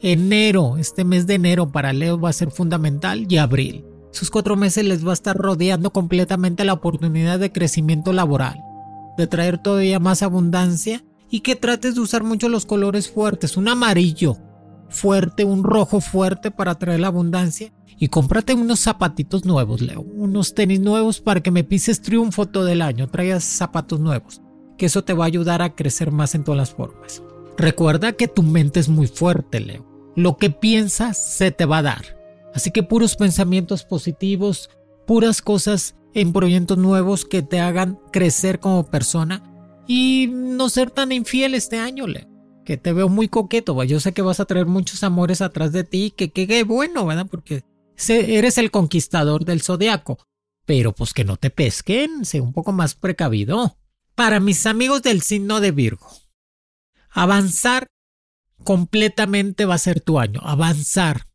Enero, 0.02 0.78
este 0.78 1.04
mes 1.04 1.28
de 1.28 1.36
enero 1.36 1.72
para 1.72 1.94
Leo 1.94 2.20
va 2.20 2.30
a 2.30 2.34
ser 2.34 2.52
fundamental 2.52 3.28
y 3.30 3.38
abril. 3.38 3.86
Sus 4.12 4.32
cuatro 4.32 4.56
meses 4.56 4.86
les 4.86 5.06
va 5.06 5.12
a 5.12 5.14
estar 5.14 5.38
rodeando 5.38 5.92
completamente 5.92 6.64
la 6.64 6.74
oportunidad 6.74 7.38
de 7.38 7.52
crecimiento 7.52 8.12
laboral, 8.12 8.60
de 9.18 9.28
traer 9.28 9.62
todavía 9.62 10.00
más 10.00 10.24
abundancia 10.24 11.04
y 11.30 11.42
que 11.42 11.56
trates 11.56 11.96
de 11.96 12.02
usar 12.02 12.24
mucho 12.24 12.50
los 12.50 12.66
colores 12.66 13.12
fuertes, 13.12 13.56
un 13.56 13.68
amarillo 13.68 14.38
fuerte, 14.88 15.44
un 15.44 15.64
rojo 15.64 16.02
fuerte 16.02 16.50
para 16.50 16.76
traer 16.76 17.02
la 17.02 17.08
abundancia 17.08 17.72
y 18.00 18.08
cómprate 18.08 18.56
unos 18.56 18.80
zapatitos 18.80 19.46
nuevos, 19.46 19.82
Leo, 19.82 20.02
unos 20.02 20.56
tenis 20.56 20.80
nuevos 20.80 21.20
para 21.20 21.42
que 21.42 21.52
me 21.52 21.64
pises 21.64 22.02
triunfo 22.02 22.48
todo 22.48 22.70
el 22.70 22.82
año, 22.82 23.10
traigas 23.10 23.44
zapatos 23.44 24.00
nuevos, 24.00 24.42
que 24.78 24.88
eso 24.88 25.04
te 25.04 25.14
va 25.14 25.26
a 25.26 25.28
ayudar 25.28 25.62
a 25.62 25.76
crecer 25.76 26.12
más 26.12 26.34
en 26.34 26.44
todas 26.46 26.58
las 26.58 26.72
formas. 26.72 27.22
Recuerda 27.60 28.14
que 28.14 28.28
tu 28.28 28.42
mente 28.42 28.80
es 28.80 28.90
muy 28.90 29.06
fuerte, 29.06 29.60
Leo 29.60 29.90
lo 30.20 30.38
que 30.38 30.50
piensas 30.50 31.18
se 31.18 31.52
te 31.52 31.66
va 31.66 31.80
a 31.80 31.84
dar. 31.84 32.20
Así 32.54 32.72
que 32.72 32.84
puros 32.84 33.16
pensamientos 33.16 33.84
positivos, 33.84 34.70
puras 35.08 35.42
cosas 35.42 35.96
en 36.14 36.34
proyectos 36.34 36.78
nuevos 36.78 37.26
que 37.26 37.42
te 37.42 37.60
hagan 37.60 38.00
crecer 38.12 38.60
como 38.60 38.90
persona 38.90 39.44
y 39.88 40.30
no 40.32 40.70
ser 40.70 40.92
tan 40.92 41.12
infiel 41.12 41.56
este 41.56 41.78
año, 41.78 42.08
Le. 42.08 42.28
Que 42.66 42.78
te 42.78 42.94
veo 42.94 43.10
muy 43.10 43.30
coqueto, 43.30 43.82
yo 43.84 44.00
sé 44.00 44.12
que 44.12 44.22
vas 44.22 44.40
a 44.40 44.46
traer 44.46 44.66
muchos 44.66 45.04
amores 45.04 45.42
atrás 45.42 45.72
de 45.72 45.84
ti, 45.84 46.12
que 46.16 46.32
qué 46.32 46.64
bueno, 46.64 47.06
¿verdad? 47.06 47.28
Porque 47.30 47.64
eres 48.08 48.58
el 48.58 48.72
conquistador 48.72 49.46
del 49.46 49.62
zodiaco. 49.62 50.20
Pero 50.66 50.94
pues 50.94 51.14
que 51.14 51.24
no 51.24 51.38
te 51.38 51.50
pesquen, 51.50 52.26
sé 52.26 52.42
un 52.42 52.54
poco 52.54 52.72
más 52.72 52.94
precavido. 52.94 53.78
Para 54.14 54.40
mis 54.40 54.66
amigos 54.66 55.02
del 55.02 55.22
signo 55.22 55.62
de 55.62 55.72
Virgo, 55.72 56.08
avanzar 57.10 57.88
completamente 58.64 59.66
va 59.66 59.76
a 59.76 59.80
ser 59.80 60.02
tu 60.02 60.20
año. 60.20 60.42
Avanzar, 60.44 61.28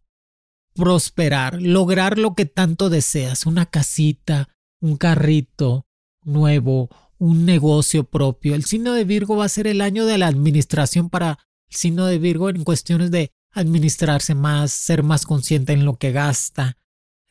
prosperar, 0.75 1.61
lograr 1.61 2.19
lo 2.19 2.35
que 2.35 2.47
tanto 2.47 2.91
deseas. 2.91 3.47
Una 3.47 3.67
casita, 3.67 4.49
un 4.81 4.97
carrito 4.97 5.87
nuevo, 6.23 6.89
un 7.19 7.45
negocio 7.45 8.05
propio. 8.05 8.55
El 8.55 8.65
signo 8.65 8.93
de 8.93 9.05
Virgo 9.05 9.37
va 9.37 9.47
a 9.47 9.49
ser 9.49 9.67
el 9.67 9.81
año 9.81 10.07
de 10.07 10.19
la 10.19 10.27
administración 10.27 11.11
para 11.11 11.39
signo 11.69 12.07
de 12.07 12.19
Virgo 12.19 12.51
en 12.51 12.65
cuestiones 12.65 13.11
de 13.11 13.33
administrarse 13.53 14.35
más, 14.35 14.73
ser 14.73 15.03
más 15.03 15.27
consciente 15.27 15.73
en 15.73 15.85
lo 15.85 15.97
que 15.97 16.13
gasta, 16.13 16.77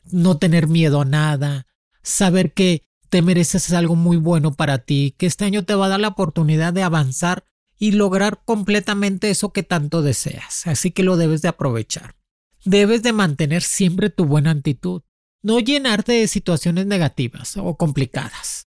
no 0.04 0.38
tener 0.38 0.68
miedo 0.68 1.02
a 1.02 1.04
nada, 1.04 1.66
saber 2.02 2.52
que 2.52 2.82
te 3.08 3.22
mereces 3.22 3.72
algo 3.72 3.94
muy 3.94 4.16
bueno 4.16 4.54
para 4.54 4.78
ti, 4.78 5.14
que 5.18 5.26
este 5.26 5.44
año 5.44 5.64
te 5.64 5.74
va 5.74 5.86
a 5.86 5.90
dar 5.90 6.00
la 6.00 6.08
oportunidad 6.08 6.72
de 6.72 6.82
avanzar 6.82 7.44
y 7.78 7.92
lograr 7.92 8.42
completamente 8.44 9.30
eso 9.30 9.52
que 9.52 9.62
tanto 9.62 10.02
deseas. 10.02 10.66
Así 10.66 10.90
que 10.90 11.02
lo 11.02 11.16
debes 11.16 11.42
de 11.42 11.48
aprovechar. 11.48 12.16
Debes 12.64 13.02
de 13.02 13.12
mantener 13.12 13.62
siempre 13.62 14.10
tu 14.10 14.24
buena 14.24 14.50
actitud, 14.50 15.02
no 15.42 15.60
llenarte 15.60 16.12
de 16.12 16.28
situaciones 16.28 16.86
negativas 16.86 17.56
o 17.58 17.76
complicadas. 17.76 18.68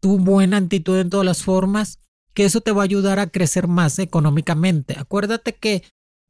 Tu 0.00 0.18
buena 0.18 0.56
actitud 0.56 0.98
en 0.98 1.10
todas 1.10 1.26
las 1.26 1.42
formas, 1.42 1.98
que 2.32 2.44
eso 2.44 2.60
te 2.60 2.72
va 2.72 2.82
a 2.82 2.84
ayudar 2.84 3.18
a 3.18 3.28
crecer 3.28 3.68
más 3.68 3.98
económicamente. 3.98 4.96
Acuérdate 4.98 5.54
que 5.54 5.82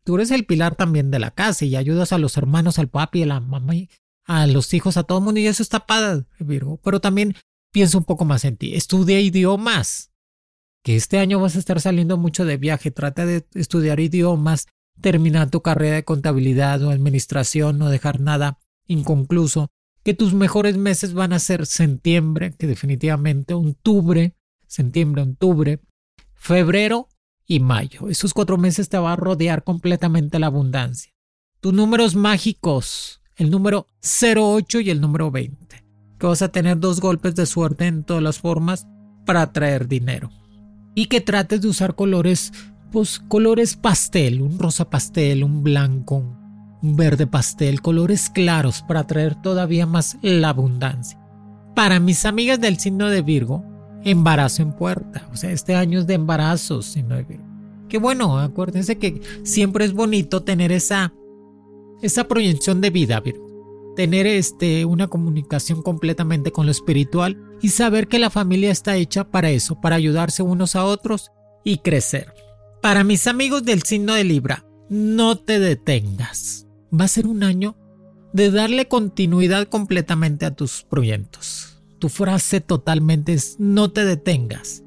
tú 0.05 0.17
eres 0.17 0.31
el 0.33 0.47
pilar 0.47 0.75
también 0.75 1.11
de 1.11 1.19
la 1.19 1.31
casa 1.33 1.65
y 1.65 1.77
ayudas 1.77 2.13
a 2.13 2.19
los 2.19 2.37
hermanos, 2.37 2.79
al 2.79 2.89
papi, 2.89 3.23
a 3.23 3.27
la 3.27 3.41
mamá, 3.41 3.75
a 4.25 4.47
los 4.47 4.75
hijos, 4.75 4.97
a 4.97 5.05
todo 5.05 5.19
el 5.19 5.25
mundo 5.25 5.41
y 5.41 5.47
eso 5.47 5.63
está 5.63 5.87
padre, 5.87 6.25
Virgo. 6.41 6.81
Pero 6.83 7.01
también 7.01 7.37
piensa 7.73 7.99
un 7.99 8.05
poco 8.05 8.25
más 8.25 8.45
en 8.45 8.57
ti. 8.57 8.75
Estudia 8.75 9.21
idiomas. 9.21 10.11
Que 10.87 10.95
este 10.95 11.19
año 11.19 11.41
vas 11.41 11.57
a 11.57 11.59
estar 11.59 11.81
saliendo 11.81 12.17
mucho 12.17 12.45
de 12.45 12.59
viaje. 12.59 12.93
Trata 12.93 13.27
de 13.27 13.45
estudiar 13.55 13.99
idiomas, 13.99 14.69
terminar 15.01 15.51
tu 15.51 15.61
carrera 15.61 15.97
de 15.97 16.05
contabilidad 16.05 16.81
o 16.85 16.91
administración, 16.91 17.77
no 17.77 17.89
dejar 17.89 18.21
nada 18.21 18.61
inconcluso. 18.87 19.73
Que 20.05 20.15
tus 20.15 20.33
mejores 20.33 20.77
meses 20.77 21.13
van 21.13 21.33
a 21.33 21.41
ser 21.41 21.67
septiembre, 21.67 22.55
que 22.57 22.69
definitivamente 22.69 23.53
octubre, 23.53 24.37
septiembre, 24.69 25.23
octubre, 25.23 25.81
febrero 26.35 27.09
y 27.49 27.59
mayo. 27.59 28.09
Esos 28.09 28.33
cuatro 28.33 28.57
meses 28.57 28.89
te 28.89 28.97
va 28.97 29.15
a 29.15 29.17
rodear 29.17 29.65
completamente 29.65 30.39
la 30.39 30.47
abundancia. 30.47 31.13
Tus 31.59 31.75
números 31.75 32.15
mágicos, 32.15 33.21
el 33.35 33.51
número 33.51 33.89
08 34.05 34.79
y 34.79 34.91
el 34.91 35.01
número 35.01 35.33
20. 35.33 35.85
Que 36.17 36.27
vas 36.29 36.43
a 36.43 36.53
tener 36.53 36.79
dos 36.79 37.01
golpes 37.01 37.35
de 37.35 37.47
suerte 37.47 37.89
en 37.89 38.05
todas 38.05 38.23
las 38.23 38.39
formas 38.39 38.87
para 39.25 39.43
atraer 39.43 39.89
dinero. 39.89 40.31
Y 40.97 41.07
que 41.07 41.21
trates 41.21 41.61
de 41.61 41.69
usar 41.69 41.95
colores, 41.95 42.53
pues 42.91 43.21
colores 43.21 43.77
pastel, 43.77 44.43
un 44.43 44.59
rosa 44.59 44.91
pastel, 44.91 45.45
un 45.45 45.63
blanco, 45.63 46.25
un 46.83 46.97
verde 46.97 47.29
pastel, 47.29 47.81
colores 47.81 48.31
claros 48.31 48.83
para 48.83 49.01
atraer 49.01 49.41
todavía 49.41 49.87
más 49.87 50.19
la 50.23 50.49
abundancia. 50.49 51.21
Para 51.77 52.01
mis 52.01 52.25
amigas 52.25 52.61
del 52.61 52.79
signo 52.79 53.11
de 53.11 53.23
Virgo, 53.23 53.65
embarazo 54.03 54.63
en 54.63 54.73
puerta. 54.73 55.29
O 55.33 55.37
sea, 55.37 55.53
este 55.53 55.77
año 55.77 56.01
es 56.01 56.09
de 56.09 56.15
embarazo, 56.15 56.83
signo 56.83 57.15
de 57.15 57.23
Virgo. 57.23 57.47
Que 57.89 57.99
bueno, 57.99 58.39
acuérdense 58.39 58.99
que 58.99 59.21
siempre 59.45 59.85
es 59.85 59.93
bonito 59.93 60.43
tener 60.43 60.73
esa 60.73 61.13
esa 62.03 62.25
proyección 62.29 62.81
de 62.81 62.91
vida, 62.91 63.23
Tener 63.97 64.27
este, 64.27 64.85
una 64.85 65.09
comunicación 65.09 65.83
completamente 65.83 66.53
con 66.53 66.67
lo 66.67 66.73
espiritual 66.73 67.43
y 67.63 67.71
saber 67.71 68.07
que 68.07 68.19
la 68.19 68.31
familia 68.31 68.71
está 68.71 68.97
hecha 68.97 69.25
para 69.25 69.51
eso, 69.51 69.81
para 69.81 69.97
ayudarse 69.97 70.43
unos 70.43 70.77
a 70.77 70.85
otros 70.85 71.33
y 71.65 71.79
crecer. 71.79 72.33
Para 72.83 73.03
mis 73.03 73.27
amigos 73.27 73.65
del 73.65 73.83
signo 73.83 74.15
de 74.15 74.23
Libra, 74.23 74.65
no 74.89 75.39
te 75.39 75.59
detengas. 75.59 76.67
Va 76.93 77.07
a 77.07 77.09
ser 77.09 77.27
un 77.27 77.43
año 77.43 77.77
de 78.33 78.51
darle 78.51 78.87
continuidad 78.87 79.67
completamente 79.67 80.45
a 80.45 80.55
tus 80.55 80.83
proyectos. 80.85 81.83
Tu 81.99 82.11
frase 82.11 82.61
totalmente 82.61 83.33
es 83.33 83.57
no 83.59 83.91
te 83.91 84.05
detengas. 84.05 84.85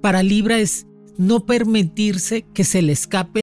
Para 0.00 0.22
Libra 0.22 0.58
es 0.58 0.86
no 1.18 1.44
permitirse 1.44 2.46
que 2.54 2.64
se 2.64 2.80
le 2.80 2.92
escape 2.92 3.42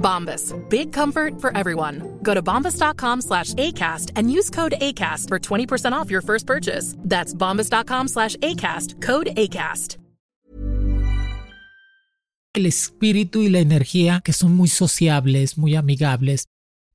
Bombas. 0.00 0.52
Big 0.68 0.92
comfort 0.92 1.40
for 1.40 1.56
everyone. 1.56 2.18
Go 2.22 2.34
to 2.34 2.42
bombas.com 2.42 3.20
slash 3.20 3.54
ACAST 3.54 4.10
and 4.16 4.32
use 4.32 4.50
code 4.50 4.74
ACAST 4.80 5.28
for 5.28 5.38
20% 5.38 5.92
off 5.92 6.10
your 6.10 6.22
first 6.22 6.46
purchase. 6.46 6.96
That's 7.04 7.32
bombas.com 7.34 8.08
slash 8.08 8.36
ACAST. 8.36 9.00
Code 9.00 9.30
ACAST. 9.36 9.98
El 12.52 12.66
espíritu 12.66 13.42
y 13.42 13.48
la 13.48 13.60
energía 13.60 14.22
que 14.24 14.32
son 14.32 14.56
muy 14.56 14.66
sociables, 14.66 15.56
muy 15.56 15.76
amigables, 15.76 16.48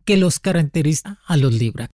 que 0.03 0.17
los 0.17 0.39
caracteriza 0.41 1.19
a 1.25 1.37
los 1.37 1.53
Libra. 1.53 1.89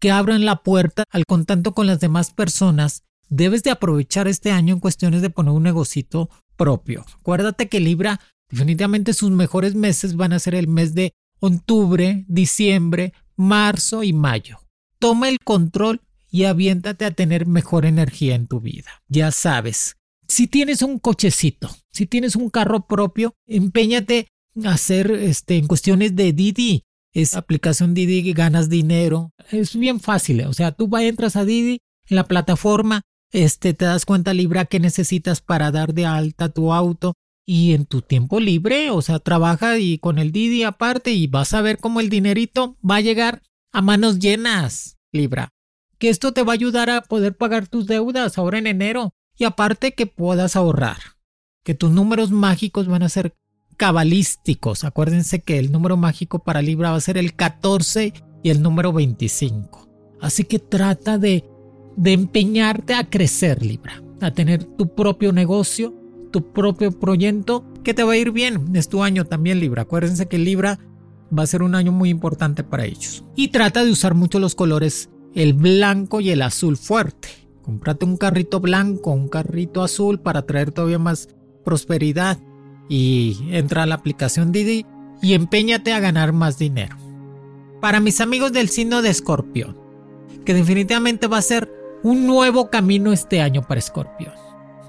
Que 0.00 0.10
abran 0.10 0.44
la 0.44 0.64
puerta 0.64 1.04
al 1.10 1.24
contacto 1.24 1.72
con 1.72 1.86
las 1.86 2.00
demás 2.00 2.32
personas. 2.32 3.04
Debes 3.28 3.62
de 3.62 3.70
aprovechar 3.70 4.26
este 4.26 4.50
año 4.50 4.74
en 4.74 4.80
cuestiones 4.80 5.22
de 5.22 5.30
poner 5.30 5.52
un 5.52 5.62
negocito 5.62 6.30
propio. 6.56 7.04
Acuérdate 7.20 7.68
que 7.68 7.78
Libra 7.78 8.20
Definitivamente 8.50 9.12
sus 9.12 9.30
mejores 9.30 9.74
meses 9.74 10.16
van 10.16 10.32
a 10.32 10.38
ser 10.38 10.54
el 10.54 10.68
mes 10.68 10.94
de 10.94 11.12
octubre, 11.40 12.24
diciembre, 12.28 13.12
marzo 13.36 14.02
y 14.02 14.12
mayo. 14.12 14.58
Toma 14.98 15.28
el 15.28 15.38
control 15.40 16.00
y 16.30 16.44
aviéntate 16.44 17.04
a 17.04 17.10
tener 17.10 17.46
mejor 17.46 17.84
energía 17.84 18.34
en 18.34 18.46
tu 18.46 18.60
vida. 18.60 19.02
Ya 19.08 19.30
sabes, 19.30 19.96
si 20.28 20.46
tienes 20.46 20.82
un 20.82 20.98
cochecito, 20.98 21.70
si 21.90 22.06
tienes 22.06 22.36
un 22.36 22.50
carro 22.50 22.86
propio, 22.86 23.34
empeñate 23.46 24.28
a 24.64 24.70
hacer 24.70 25.10
este, 25.10 25.56
en 25.56 25.66
cuestiones 25.66 26.16
de 26.16 26.32
Didi. 26.32 26.82
Esa 27.12 27.38
aplicación 27.38 27.94
Didi 27.94 28.22
que 28.22 28.32
ganas 28.34 28.68
dinero. 28.68 29.30
Es 29.50 29.74
bien 29.74 30.00
fácil. 30.00 30.42
O 30.42 30.52
sea, 30.52 30.72
tú 30.72 30.94
entras 30.98 31.36
a 31.36 31.44
Didi 31.44 31.78
en 32.08 32.16
la 32.16 32.24
plataforma, 32.24 33.02
este, 33.32 33.72
te 33.74 33.86
das 33.86 34.04
cuenta 34.04 34.34
Libra 34.34 34.66
que 34.66 34.80
necesitas 34.80 35.40
para 35.40 35.70
dar 35.70 35.94
de 35.94 36.04
alta 36.04 36.50
tu 36.50 36.72
auto, 36.72 37.14
y 37.46 37.72
en 37.74 37.86
tu 37.86 38.02
tiempo 38.02 38.40
libre, 38.40 38.90
o 38.90 39.00
sea, 39.00 39.20
trabaja 39.20 39.78
y 39.78 39.98
con 39.98 40.18
el 40.18 40.32
Didi 40.32 40.64
aparte 40.64 41.12
y 41.12 41.28
vas 41.28 41.54
a 41.54 41.62
ver 41.62 41.78
cómo 41.78 42.00
el 42.00 42.10
dinerito 42.10 42.76
va 42.88 42.96
a 42.96 43.00
llegar 43.00 43.42
a 43.72 43.80
manos 43.80 44.18
llenas, 44.18 44.98
Libra. 45.12 45.50
Que 45.98 46.08
esto 46.08 46.32
te 46.32 46.42
va 46.42 46.52
a 46.52 46.54
ayudar 46.54 46.90
a 46.90 47.02
poder 47.02 47.36
pagar 47.36 47.68
tus 47.68 47.86
deudas 47.86 48.36
ahora 48.36 48.58
en 48.58 48.66
enero 48.66 49.14
y 49.38 49.44
aparte 49.44 49.94
que 49.94 50.06
puedas 50.06 50.56
ahorrar. 50.56 50.98
Que 51.62 51.74
tus 51.74 51.90
números 51.90 52.32
mágicos 52.32 52.88
van 52.88 53.04
a 53.04 53.08
ser 53.08 53.34
cabalísticos. 53.76 54.84
Acuérdense 54.84 55.40
que 55.40 55.58
el 55.58 55.70
número 55.70 55.96
mágico 55.96 56.40
para 56.40 56.62
Libra 56.62 56.90
va 56.90 56.96
a 56.96 57.00
ser 57.00 57.16
el 57.16 57.34
14 57.34 58.12
y 58.42 58.50
el 58.50 58.60
número 58.60 58.92
25. 58.92 59.88
Así 60.20 60.44
que 60.44 60.58
trata 60.58 61.16
de, 61.16 61.44
de 61.96 62.12
empeñarte 62.12 62.94
a 62.94 63.08
crecer, 63.08 63.64
Libra, 63.64 64.02
a 64.20 64.32
tener 64.32 64.64
tu 64.64 64.94
propio 64.94 65.32
negocio 65.32 65.94
tu 66.36 66.52
propio 66.52 66.92
proyecto 66.92 67.64
que 67.82 67.94
te 67.94 68.02
va 68.02 68.12
a 68.12 68.16
ir 68.18 68.30
bien. 68.30 68.76
Es 68.76 68.90
tu 68.90 69.02
año 69.02 69.24
también 69.24 69.58
Libra. 69.58 69.82
Acuérdense 69.82 70.26
que 70.26 70.36
Libra 70.36 70.78
va 71.36 71.44
a 71.44 71.46
ser 71.46 71.62
un 71.62 71.74
año 71.74 71.92
muy 71.92 72.10
importante 72.10 72.62
para 72.62 72.84
ellos. 72.84 73.24
Y 73.34 73.48
trata 73.48 73.82
de 73.82 73.90
usar 73.90 74.14
mucho 74.14 74.38
los 74.38 74.54
colores, 74.54 75.08
el 75.34 75.54
blanco 75.54 76.20
y 76.20 76.28
el 76.28 76.42
azul 76.42 76.76
fuerte. 76.76 77.28
Cómprate 77.62 78.04
un 78.04 78.18
carrito 78.18 78.60
blanco, 78.60 79.12
un 79.12 79.28
carrito 79.28 79.82
azul 79.82 80.20
para 80.20 80.42
traer 80.42 80.72
todavía 80.72 80.98
más 80.98 81.30
prosperidad. 81.64 82.38
Y 82.86 83.38
entra 83.50 83.84
a 83.84 83.86
la 83.86 83.94
aplicación 83.94 84.52
Didi 84.52 84.84
y 85.22 85.32
empeñate 85.32 85.94
a 85.94 86.00
ganar 86.00 86.34
más 86.34 86.58
dinero. 86.58 86.98
Para 87.80 87.98
mis 88.00 88.20
amigos 88.20 88.52
del 88.52 88.68
signo 88.68 89.00
de 89.00 89.08
Escorpión, 89.08 89.78
que 90.44 90.52
definitivamente 90.52 91.28
va 91.28 91.38
a 91.38 91.42
ser 91.42 91.72
un 92.02 92.26
nuevo 92.26 92.68
camino 92.68 93.14
este 93.14 93.40
año 93.40 93.62
para 93.62 93.78
Escorpión. 93.78 94.34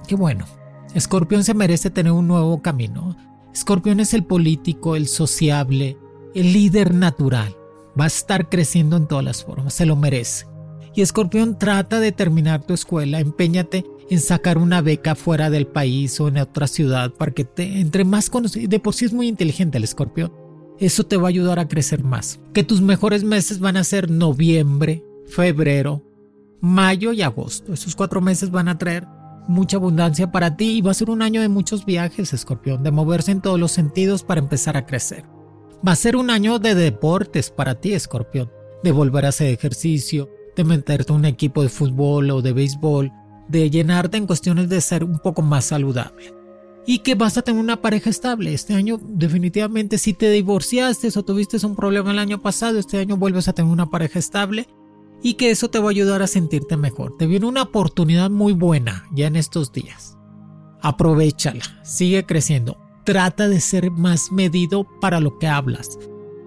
Qué 0.10 0.16
bueno. 0.16 0.57
Escorpión 0.98 1.44
se 1.44 1.54
merece 1.54 1.92
tener 1.92 2.12
un 2.12 2.28
nuevo 2.28 2.64
camino. 2.64 3.16
Escorpión 3.54 4.00
es 4.00 4.16
el 4.16 4.24
político, 4.24 4.96
el 4.96 5.08
sociable, 5.08 5.96
el 6.34 6.54
líder 6.54 6.96
natural. 6.96 7.56
Va 8.00 8.06
a 8.06 8.08
estar 8.08 8.50
creciendo 8.50 8.98
en 8.98 9.06
todas 9.06 9.24
las 9.24 9.44
formas, 9.44 9.76
se 9.76 9.86
lo 9.86 9.96
merece. 9.96 10.48
Y 10.96 11.02
Escorpión 11.02 11.60
trata 11.60 12.00
de 12.00 12.12
terminar 12.12 12.64
tu 12.64 12.74
escuela, 12.74 13.20
empeñate 13.20 13.86
en 14.10 14.20
sacar 14.20 14.58
una 14.58 14.82
beca 14.82 15.14
fuera 15.14 15.52
del 15.52 15.68
país 15.68 16.20
o 16.20 16.30
en 16.30 16.40
otra 16.40 16.66
ciudad 16.66 17.14
para 17.14 17.32
que 17.32 17.46
te 17.46 17.80
entre 17.80 18.04
más 18.04 18.32
conocido. 18.32 18.68
De 18.68 18.80
por 18.80 18.96
sí 18.96 19.06
es 19.06 19.14
muy 19.14 19.28
inteligente 19.28 19.78
el 19.78 19.84
Escorpión. 19.84 20.34
Eso 20.80 21.04
te 21.04 21.18
va 21.18 21.28
a 21.28 21.30
ayudar 21.30 21.60
a 21.60 21.68
crecer 21.68 22.04
más. 22.04 22.40
Que 22.54 22.64
tus 22.64 22.82
mejores 22.82 23.24
meses 23.24 23.60
van 23.60 23.78
a 23.78 23.84
ser 23.84 24.10
noviembre, 24.10 25.06
febrero, 25.28 26.02
mayo 26.60 27.14
y 27.14 27.22
agosto. 27.22 27.72
Esos 27.72 27.96
cuatro 27.96 28.20
meses 28.20 28.50
van 28.50 28.68
a 28.68 28.80
traer 28.80 29.08
mucha 29.48 29.78
abundancia 29.78 30.32
para 30.32 30.56
ti 30.56 30.78
y 30.78 30.82
va 30.82 30.92
a 30.92 30.96
ser 30.96 31.10
un 31.10 31.22
año 31.22 31.42
de 31.42 31.50
muchos 31.50 31.86
viajes, 31.86 32.34
escorpión, 32.34 32.84
de 32.84 32.92
moverse 32.92 33.32
en 33.32 33.42
todos 33.42 33.60
los 33.60 33.72
sentidos 33.72 34.24
para 34.24 34.40
empezar 34.40 34.78
a 34.78 34.86
crecer. 34.86 35.26
Va 35.88 35.92
a 35.94 35.96
ser 35.96 36.16
un 36.16 36.30
año 36.30 36.60
de 36.60 36.76
deportes 36.76 37.50
para 37.50 37.76
ti, 37.76 37.94
escorpión, 37.94 38.52
de 38.84 38.92
volver 38.92 39.26
a 39.26 39.30
hacer 39.30 39.54
ejercicio, 39.54 40.30
de 40.56 40.64
meterte 40.64 41.12
en 41.12 41.20
un 41.20 41.26
equipo 41.26 41.62
de 41.62 41.70
fútbol 41.70 42.32
o 42.32 42.42
de 42.42 42.54
béisbol, 42.54 43.12
de 43.48 43.70
llenarte 43.70 44.18
en 44.18 44.28
cuestiones 44.28 44.70
de 44.70 44.82
ser 44.82 45.04
un 45.04 45.20
poco 45.20 45.42
más 45.42 45.66
saludable. 45.66 46.34
Y 46.86 47.00
que 47.00 47.16
vas 47.16 47.38
a 47.38 47.42
tener 47.42 47.62
una 47.62 47.82
pareja 47.82 48.10
estable. 48.10 48.54
Este 48.54 48.74
año 48.74 48.98
definitivamente 49.02 49.98
si 49.98 50.14
te 50.14 50.30
divorciaste 50.30 51.10
o 51.16 51.24
tuviste 51.24 51.64
un 51.66 51.76
problema 51.76 52.12
el 52.12 52.20
año 52.20 52.42
pasado, 52.42 52.80
este 52.80 52.98
año 52.98 53.18
vuelves 53.18 53.48
a 53.48 53.54
tener 53.54 53.72
una 53.72 53.90
pareja 53.90 54.20
estable 54.20 54.68
y 55.22 55.36
que 55.36 55.52
eso 55.52 55.70
te 55.70 55.80
va 55.80 55.88
a 55.88 55.92
ayudar 55.92 56.22
a 56.22 56.28
sentirte 56.28 56.78
mejor. 56.78 57.18
Te 57.18 57.28
viene 57.28 57.46
una 57.46 57.64
oportunidad 57.64 58.30
muy 58.30 58.54
buena 58.54 59.06
ya 59.14 59.28
en 59.28 59.36
estos 59.36 59.72
días. 59.72 60.18
Aprovechala, 60.82 61.64
sigue 61.84 62.26
creciendo. 62.26 62.78
Trata 63.04 63.48
de 63.48 63.62
ser 63.62 63.92
más 63.92 64.32
medido 64.32 64.86
para 65.02 65.20
lo 65.20 65.40
que 65.40 65.48
hablas. 65.48 65.98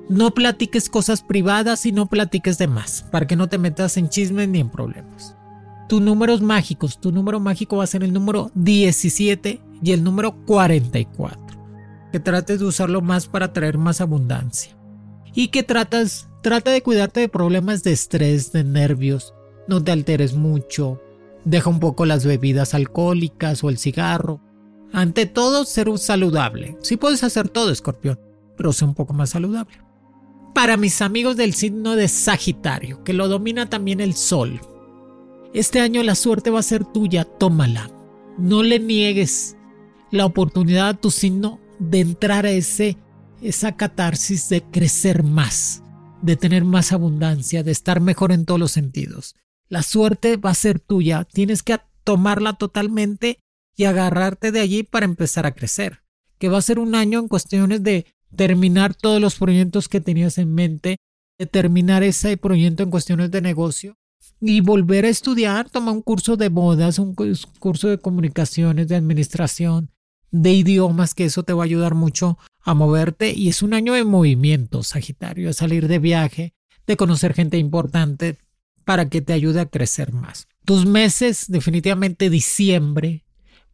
No 0.08 0.32
platiques 0.32 0.88
cosas 0.88 1.22
privadas 1.22 1.86
y 1.86 1.92
no 1.92 2.06
platiques 2.06 2.58
de 2.58 2.66
más, 2.66 3.04
para 3.10 3.26
que 3.26 3.36
no 3.36 3.48
te 3.48 3.58
metas 3.58 3.96
en 3.96 4.08
chismes 4.08 4.48
ni 4.48 4.60
en 4.60 4.70
problemas. 4.70 5.36
Tus 5.88 6.00
números 6.00 6.40
mágicos, 6.40 7.00
tu 7.00 7.12
número 7.12 7.40
mágico 7.40 7.76
va 7.76 7.84
a 7.84 7.88
ser 7.88 8.04
el 8.04 8.12
número 8.12 8.50
17 8.54 9.60
y 9.82 9.92
el 9.92 10.04
número 10.04 10.36
44. 10.46 11.40
Que 12.12 12.20
trates 12.20 12.60
de 12.60 12.64
usarlo 12.64 13.00
más 13.00 13.26
para 13.26 13.52
traer 13.52 13.78
más 13.78 14.00
abundancia. 14.00 14.76
Y 15.34 15.48
que 15.48 15.62
tratas 15.62 16.29
Trata 16.42 16.70
de 16.70 16.82
cuidarte 16.82 17.20
de 17.20 17.28
problemas 17.28 17.82
de 17.82 17.92
estrés, 17.92 18.50
de 18.50 18.64
nervios. 18.64 19.34
No 19.68 19.84
te 19.84 19.92
alteres 19.92 20.32
mucho. 20.32 20.98
Deja 21.44 21.68
un 21.68 21.80
poco 21.80 22.06
las 22.06 22.24
bebidas 22.24 22.72
alcohólicas 22.72 23.62
o 23.62 23.68
el 23.68 23.76
cigarro. 23.76 24.40
Ante 24.90 25.26
todo, 25.26 25.64
ser 25.64 25.86
saludable. 25.98 26.78
Sí 26.80 26.96
puedes 26.96 27.24
hacer 27.24 27.50
todo, 27.50 27.70
escorpión, 27.70 28.18
pero 28.56 28.72
sé 28.72 28.86
un 28.86 28.94
poco 28.94 29.12
más 29.12 29.30
saludable. 29.30 29.82
Para 30.54 30.78
mis 30.78 31.02
amigos 31.02 31.36
del 31.36 31.52
signo 31.52 31.94
de 31.94 32.08
Sagitario, 32.08 33.04
que 33.04 33.12
lo 33.12 33.28
domina 33.28 33.68
también 33.68 34.00
el 34.00 34.14
sol. 34.14 34.60
Este 35.52 35.80
año 35.80 36.02
la 36.02 36.14
suerte 36.14 36.48
va 36.48 36.60
a 36.60 36.64
ser 36.64 36.86
tuya, 36.86 37.24
tómala. 37.24 37.90
No 38.38 38.62
le 38.62 38.80
niegues 38.80 39.56
la 40.10 40.24
oportunidad 40.24 40.88
a 40.88 40.94
tu 40.94 41.10
signo 41.10 41.60
de 41.78 42.00
entrar 42.00 42.46
a 42.46 42.50
ese, 42.50 42.96
esa 43.42 43.76
catarsis 43.76 44.48
de 44.48 44.62
crecer 44.62 45.22
más 45.22 45.82
de 46.22 46.36
tener 46.36 46.64
más 46.64 46.92
abundancia, 46.92 47.62
de 47.62 47.72
estar 47.72 48.00
mejor 48.00 48.32
en 48.32 48.44
todos 48.44 48.60
los 48.60 48.72
sentidos. 48.72 49.36
La 49.68 49.82
suerte 49.82 50.36
va 50.36 50.50
a 50.50 50.54
ser 50.54 50.80
tuya, 50.80 51.24
tienes 51.24 51.62
que 51.62 51.78
tomarla 52.04 52.54
totalmente 52.54 53.38
y 53.76 53.84
agarrarte 53.84 54.52
de 54.52 54.60
allí 54.60 54.82
para 54.82 55.06
empezar 55.06 55.46
a 55.46 55.52
crecer. 55.52 56.02
Que 56.38 56.48
va 56.48 56.58
a 56.58 56.62
ser 56.62 56.78
un 56.78 56.94
año 56.94 57.18
en 57.18 57.28
cuestiones 57.28 57.82
de 57.82 58.06
terminar 58.34 58.94
todos 58.94 59.20
los 59.20 59.36
proyectos 59.36 59.88
que 59.88 60.00
tenías 60.00 60.38
en 60.38 60.54
mente, 60.54 60.96
de 61.38 61.46
terminar 61.46 62.02
ese 62.02 62.36
proyecto 62.36 62.82
en 62.82 62.90
cuestiones 62.90 63.30
de 63.30 63.40
negocio 63.40 63.96
y 64.40 64.60
volver 64.60 65.04
a 65.04 65.08
estudiar, 65.08 65.68
tomar 65.68 65.94
un 65.94 66.02
curso 66.02 66.36
de 66.36 66.48
bodas, 66.48 66.98
un 66.98 67.14
curso 67.14 67.88
de 67.88 67.98
comunicaciones, 67.98 68.88
de 68.88 68.96
administración, 68.96 69.90
de 70.30 70.52
idiomas, 70.52 71.14
que 71.14 71.24
eso 71.24 71.42
te 71.42 71.52
va 71.52 71.62
a 71.62 71.66
ayudar 71.66 71.94
mucho 71.94 72.38
a 72.62 72.74
moverte 72.74 73.32
y 73.32 73.48
es 73.48 73.62
un 73.62 73.74
año 73.74 73.94
de 73.94 74.04
movimiento, 74.04 74.82
Sagitario, 74.82 75.48
de 75.48 75.54
salir 75.54 75.88
de 75.88 75.98
viaje, 75.98 76.54
de 76.86 76.96
conocer 76.96 77.34
gente 77.34 77.58
importante 77.58 78.38
para 78.84 79.08
que 79.08 79.22
te 79.22 79.32
ayude 79.32 79.60
a 79.60 79.66
crecer 79.66 80.12
más. 80.12 80.48
Tus 80.64 80.86
meses, 80.86 81.46
definitivamente 81.48 82.30
diciembre, 82.30 83.24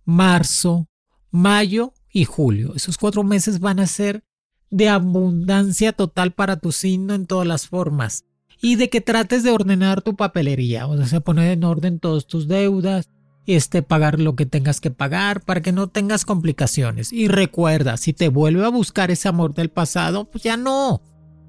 marzo, 0.04 0.88
mayo 1.30 1.94
y 2.12 2.24
julio. 2.24 2.74
Esos 2.74 2.98
cuatro 2.98 3.24
meses 3.24 3.60
van 3.60 3.80
a 3.80 3.86
ser 3.86 4.24
de 4.70 4.88
abundancia 4.88 5.92
total 5.92 6.32
para 6.32 6.56
tu 6.58 6.72
signo 6.72 7.14
en 7.14 7.26
todas 7.26 7.46
las 7.46 7.68
formas 7.68 8.24
y 8.60 8.76
de 8.76 8.88
que 8.88 9.00
trates 9.00 9.42
de 9.42 9.50
ordenar 9.50 10.02
tu 10.02 10.16
papelería, 10.16 10.86
o 10.86 11.04
sea, 11.04 11.20
poner 11.20 11.52
en 11.52 11.64
orden 11.64 12.00
todas 12.00 12.26
tus 12.26 12.48
deudas, 12.48 13.08
este, 13.46 13.82
pagar 13.82 14.20
lo 14.20 14.34
que 14.34 14.46
tengas 14.46 14.80
que 14.80 14.90
pagar 14.90 15.40
para 15.42 15.62
que 15.62 15.72
no 15.72 15.88
tengas 15.88 16.24
complicaciones. 16.24 17.12
Y 17.12 17.28
recuerda, 17.28 17.96
si 17.96 18.12
te 18.12 18.28
vuelve 18.28 18.64
a 18.64 18.70
buscar 18.70 19.10
ese 19.10 19.28
amor 19.28 19.54
del 19.54 19.70
pasado, 19.70 20.30
pues 20.30 20.44
ya 20.44 20.56
no. 20.56 21.02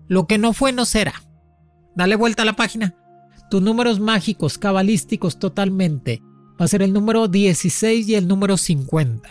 Lo 0.08 0.28
que 0.28 0.38
no 0.38 0.54
fue 0.54 0.72
no 0.72 0.86
será. 0.86 1.14
Dale 1.96 2.16
vuelta 2.16 2.44
a 2.44 2.46
la 2.46 2.56
página. 2.56 2.96
Tus 3.50 3.62
números 3.62 4.00
mágicos, 4.00 4.58
cabalísticos 4.58 5.40
totalmente. 5.40 6.22
Va 6.60 6.66
a 6.66 6.68
ser 6.68 6.82
el 6.82 6.94
número 6.94 7.28
16 7.28 8.08
y 8.08 8.16
el 8.16 8.28
número 8.28 8.58
50. 8.58 9.30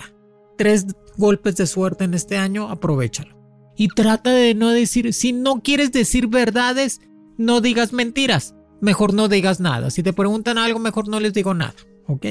Tres 0.58 0.86
golpes 1.16 1.56
de 1.56 1.66
suerte 1.66 2.04
en 2.04 2.14
este 2.14 2.36
año, 2.36 2.70
aprovechalo. 2.70 3.36
Y 3.76 3.88
trata 3.88 4.30
de 4.30 4.54
no 4.54 4.70
decir, 4.70 5.12
si 5.12 5.32
no 5.32 5.60
quieres 5.60 5.92
decir 5.92 6.28
verdades, 6.28 7.00
no 7.36 7.60
digas 7.60 7.92
mentiras. 7.92 8.54
Mejor 8.80 9.14
no 9.14 9.28
digas 9.28 9.60
nada. 9.60 9.90
Si 9.90 10.02
te 10.02 10.12
preguntan 10.12 10.58
algo, 10.58 10.78
mejor 10.78 11.08
no 11.08 11.20
les 11.20 11.32
digo 11.32 11.54
nada. 11.54 11.74
¿Ok? 12.06 12.26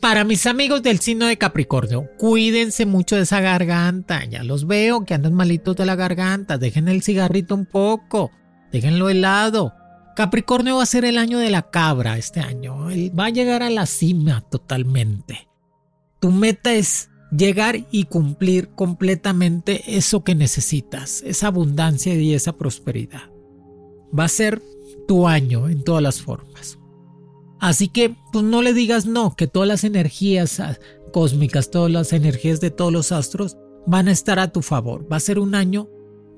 Para 0.00 0.24
mis 0.24 0.46
amigos 0.46 0.82
del 0.82 1.00
signo 1.00 1.26
de 1.26 1.38
Capricornio, 1.38 2.08
cuídense 2.18 2.86
mucho 2.86 3.16
de 3.16 3.22
esa 3.22 3.40
garganta. 3.40 4.24
Ya 4.24 4.44
los 4.44 4.66
veo 4.66 5.04
que 5.04 5.14
andan 5.14 5.34
malitos 5.34 5.74
de 5.76 5.86
la 5.86 5.96
garganta. 5.96 6.58
Dejen 6.58 6.88
el 6.88 7.02
cigarrito 7.02 7.54
un 7.54 7.66
poco. 7.66 8.30
Déjenlo 8.70 9.08
helado. 9.08 9.72
Capricornio 10.14 10.76
va 10.76 10.82
a 10.82 10.86
ser 10.86 11.04
el 11.04 11.18
año 11.18 11.38
de 11.38 11.50
la 11.50 11.70
cabra 11.70 12.18
este 12.18 12.40
año. 12.40 12.88
va 13.18 13.26
a 13.26 13.30
llegar 13.30 13.62
a 13.62 13.70
la 13.70 13.86
cima 13.86 14.42
totalmente. 14.42 15.48
Tu 16.20 16.30
meta 16.30 16.72
es 16.72 17.10
llegar 17.30 17.86
y 17.90 18.04
cumplir 18.04 18.68
completamente 18.70 19.96
eso 19.96 20.24
que 20.24 20.34
necesitas, 20.34 21.22
esa 21.26 21.48
abundancia 21.48 22.14
y 22.14 22.34
esa 22.34 22.52
prosperidad. 22.52 23.30
Va 24.16 24.24
a 24.24 24.28
ser 24.28 24.62
tu 25.06 25.28
año 25.28 25.68
en 25.68 25.84
todas 25.84 26.02
las 26.02 26.22
formas. 26.22 26.78
Así 27.58 27.88
que 27.88 28.14
pues 28.32 28.44
no 28.44 28.62
le 28.62 28.74
digas 28.74 29.06
no, 29.06 29.34
que 29.34 29.46
todas 29.46 29.68
las 29.68 29.84
energías 29.84 30.60
ah, 30.60 30.78
cósmicas, 31.12 31.70
todas 31.70 31.90
las 31.90 32.12
energías 32.12 32.60
de 32.60 32.70
todos 32.70 32.92
los 32.92 33.12
astros 33.12 33.56
van 33.86 34.08
a 34.08 34.12
estar 34.12 34.38
a 34.38 34.52
tu 34.52 34.62
favor. 34.62 35.10
Va 35.10 35.16
a 35.16 35.20
ser 35.20 35.38
un 35.38 35.54
año 35.54 35.88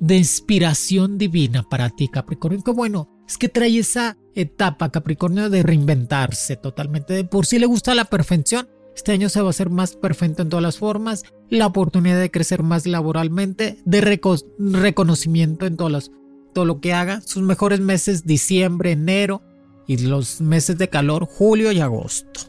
de 0.00 0.16
inspiración 0.16 1.18
divina 1.18 1.64
para 1.64 1.90
ti, 1.90 2.08
Capricornio. 2.08 2.62
Qué 2.62 2.70
bueno, 2.70 3.08
es 3.26 3.36
que 3.36 3.48
trae 3.48 3.78
esa 3.78 4.16
etapa, 4.34 4.90
Capricornio, 4.90 5.50
de 5.50 5.62
reinventarse 5.62 6.56
totalmente. 6.56 7.14
De 7.14 7.24
por 7.24 7.46
si 7.46 7.58
le 7.58 7.66
gusta 7.66 7.94
la 7.94 8.04
perfección, 8.04 8.68
este 8.94 9.12
año 9.12 9.28
se 9.28 9.40
va 9.40 9.48
a 9.48 9.50
hacer 9.50 9.70
más 9.70 9.96
perfecto 9.96 10.42
en 10.42 10.48
todas 10.48 10.62
las 10.62 10.78
formas, 10.78 11.24
la 11.50 11.66
oportunidad 11.66 12.20
de 12.20 12.30
crecer 12.30 12.62
más 12.62 12.86
laboralmente, 12.86 13.78
de 13.84 14.20
reconocimiento 14.58 15.66
en 15.66 15.76
todo 15.76 16.64
lo 16.64 16.80
que 16.80 16.92
haga. 16.92 17.20
Sus 17.20 17.42
mejores 17.42 17.80
meses, 17.80 18.24
diciembre, 18.24 18.92
enero, 18.92 19.42
y 19.88 19.96
los 19.96 20.42
meses 20.42 20.76
de 20.76 20.90
calor, 20.90 21.24
julio 21.26 21.72
y 21.72 21.80
agosto. 21.80 22.42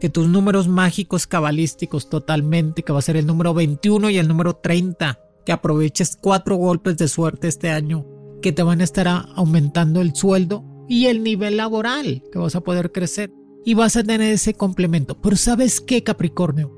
Que 0.00 0.08
tus 0.08 0.26
números 0.26 0.66
mágicos 0.66 1.26
cabalísticos 1.26 2.08
totalmente, 2.08 2.82
que 2.82 2.92
va 2.92 3.00
a 3.00 3.02
ser 3.02 3.18
el 3.18 3.26
número 3.26 3.52
21 3.52 4.08
y 4.08 4.16
el 4.16 4.26
número 4.26 4.56
30, 4.56 5.20
que 5.44 5.52
aproveches 5.52 6.16
cuatro 6.18 6.56
golpes 6.56 6.96
de 6.96 7.06
suerte 7.06 7.48
este 7.48 7.68
año, 7.68 8.06
que 8.40 8.52
te 8.52 8.62
van 8.62 8.80
a 8.80 8.84
estar 8.84 9.06
aumentando 9.08 10.00
el 10.00 10.14
sueldo 10.14 10.64
y 10.88 11.06
el 11.06 11.22
nivel 11.22 11.58
laboral, 11.58 12.24
que 12.32 12.38
vas 12.38 12.56
a 12.56 12.62
poder 12.62 12.92
crecer 12.92 13.30
y 13.62 13.74
vas 13.74 13.96
a 13.96 14.02
tener 14.02 14.32
ese 14.32 14.54
complemento. 14.54 15.20
Pero 15.20 15.36
¿sabes 15.36 15.82
qué, 15.82 16.02
Capricornio? 16.02 16.74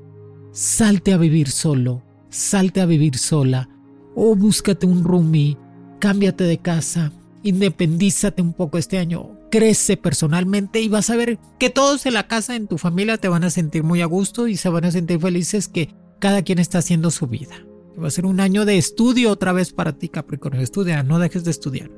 Salte 0.51 1.13
a 1.13 1.17
vivir 1.17 1.49
solo, 1.49 2.03
salte 2.29 2.81
a 2.81 2.85
vivir 2.85 3.17
sola, 3.17 3.69
o 4.15 4.35
búscate 4.35 4.85
un 4.85 5.05
roomie, 5.05 5.57
cámbiate 5.99 6.43
de 6.43 6.57
casa, 6.57 7.13
independízate 7.41 8.41
un 8.41 8.51
poco 8.51 8.77
este 8.77 8.97
año 8.97 9.39
crece 9.53 9.97
personalmente 9.97 10.81
y 10.81 10.89
vas 10.89 11.11
a 11.11 11.15
ver 11.15 11.37
que 11.59 11.69
todos 11.69 12.07
en 12.07 12.15
la 12.15 12.27
casa, 12.27 12.55
en 12.55 12.65
tu 12.65 12.79
familia, 12.79 13.19
te 13.19 13.27
van 13.27 13.43
a 13.43 13.51
sentir 13.51 13.83
muy 13.83 14.01
a 14.01 14.07
gusto 14.07 14.47
y 14.47 14.57
se 14.57 14.67
van 14.67 14.83
a 14.83 14.89
sentir 14.89 15.19
felices 15.19 15.67
que 15.67 15.93
cada 16.17 16.41
quien 16.41 16.57
está 16.57 16.79
haciendo 16.79 17.11
su 17.11 17.27
vida. 17.27 17.63
Va 18.01 18.07
a 18.07 18.11
ser 18.11 18.25
un 18.25 18.39
año 18.39 18.65
de 18.65 18.79
estudio 18.79 19.29
otra 19.29 19.53
vez 19.53 19.71
para 19.71 19.93
ti, 19.93 20.09
Capricornio. 20.09 20.59
Estudia, 20.59 21.03
no 21.03 21.19
dejes 21.19 21.43
de 21.43 21.51
estudiar. 21.51 21.91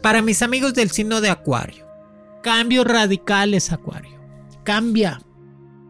Para 0.00 0.22
mis 0.22 0.42
amigos 0.42 0.74
del 0.74 0.90
signo 0.90 1.20
de 1.20 1.28
Acuario, 1.28 1.84
cambios 2.44 2.86
radicales, 2.86 3.72
Acuario. 3.72 4.20
Cambia. 4.62 5.20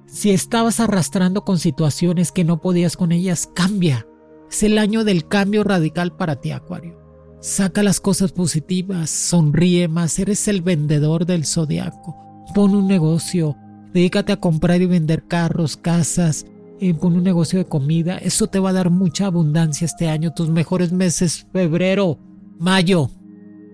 Si 0.06 0.30
estabas 0.30 0.80
arrastrando 0.80 1.44
con 1.44 1.58
situaciones 1.58 2.32
que 2.32 2.44
no 2.44 2.62
podías 2.62 2.96
con 2.96 3.12
ellas, 3.12 3.50
cambia. 3.54 4.06
Es 4.50 4.62
el 4.62 4.78
año 4.78 5.04
del 5.04 5.28
cambio 5.28 5.62
radical 5.62 6.16
para 6.16 6.36
ti, 6.36 6.52
Acuario. 6.52 7.05
Saca 7.40 7.82
las 7.82 8.00
cosas 8.00 8.32
positivas, 8.32 9.10
sonríe 9.10 9.88
más, 9.88 10.18
eres 10.18 10.48
el 10.48 10.62
vendedor 10.62 11.26
del 11.26 11.44
zodiaco. 11.44 12.16
Pon 12.54 12.74
un 12.74 12.88
negocio, 12.88 13.56
dedícate 13.92 14.32
a 14.32 14.40
comprar 14.40 14.80
y 14.80 14.86
vender 14.86 15.26
carros, 15.26 15.76
casas, 15.76 16.46
eh, 16.80 16.94
pon 16.94 17.14
un 17.14 17.22
negocio 17.22 17.58
de 17.58 17.66
comida. 17.66 18.18
Eso 18.18 18.46
te 18.46 18.58
va 18.58 18.70
a 18.70 18.74
dar 18.74 18.90
mucha 18.90 19.26
abundancia 19.26 19.84
este 19.84 20.08
año. 20.08 20.32
Tus 20.32 20.48
mejores 20.48 20.92
meses, 20.92 21.46
febrero, 21.52 22.18
mayo, 22.58 23.10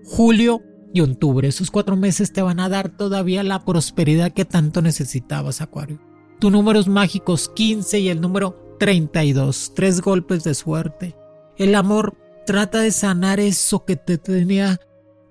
julio 0.05 0.61
y 0.93 1.01
octubre. 1.01 1.47
Esos 1.47 1.71
cuatro 1.71 1.95
meses 1.95 2.31
te 2.31 2.41
van 2.41 2.59
a 2.59 2.69
dar 2.69 2.89
todavía 2.89 3.43
la 3.43 3.65
prosperidad 3.65 4.31
que 4.31 4.45
tanto 4.45 4.81
necesitabas, 4.81 5.61
Acuario. 5.61 5.99
Tus 6.39 6.51
números 6.51 6.87
mágicos 6.87 7.49
15 7.49 7.99
y 7.99 8.09
el 8.09 8.21
número 8.21 8.75
32. 8.79 9.73
Tres 9.75 10.01
golpes 10.01 10.43
de 10.43 10.53
suerte. 10.53 11.15
El 11.57 11.75
amor 11.75 12.17
Trata 12.45 12.81
de 12.81 12.91
sanar 12.91 13.39
eso 13.39 13.85
que 13.85 13.95
te 13.95 14.17
tenía 14.17 14.79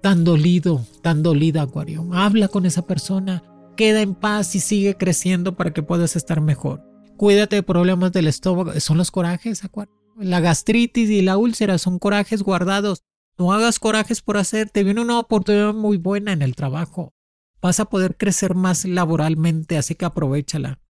tan 0.01 0.25
dolido, 0.25 0.85
tan 1.03 1.23
dolida, 1.23 1.63
Acuario. 1.63 2.09
Habla 2.13 2.49
con 2.49 2.65
esa 2.65 2.87
persona, 2.87 3.43
queda 3.77 4.01
en 4.01 4.15
paz 4.15 4.55
y 4.55 4.61
sigue 4.61 4.97
creciendo 4.97 5.55
para 5.55 5.75
que 5.75 5.83
puedas 5.83 6.17
estar 6.17 6.41
mejor. 6.41 6.83
Cuídate 7.19 7.57
de 7.57 7.63
problemas 7.63 8.13
del 8.13 8.29
estómago. 8.29 8.73
Son 8.81 8.97
los 8.97 9.11
corajes, 9.11 9.63
Acuario. 9.63 9.95
La 10.17 10.41
gastritis 10.41 11.11
y 11.11 11.21
la 11.21 11.37
úlcera 11.37 11.77
son 11.77 11.99
corajes 11.99 12.43
guardados. 12.43 13.03
No 13.37 13.53
hagas 13.53 13.79
corajes 13.79 14.23
por 14.23 14.39
hacer. 14.39 14.71
Te 14.71 14.83
viene 14.83 15.03
una 15.03 15.19
oportunidad 15.19 15.75
muy 15.75 15.99
buena 15.99 16.33
en 16.33 16.41
el 16.41 16.57
trabajo. 16.57 17.13
Vas 17.61 17.79
a 17.79 17.85
poder 17.85 18.17
crecer 18.17 18.55
más 18.55 18.87
laboralmente, 18.87 19.77
así 19.77 19.95
que 19.95 20.07
aprovechala. 20.07 20.81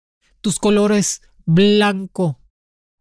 Tus 0.41 0.61
colores 0.61 1.21
blanco 1.45 2.41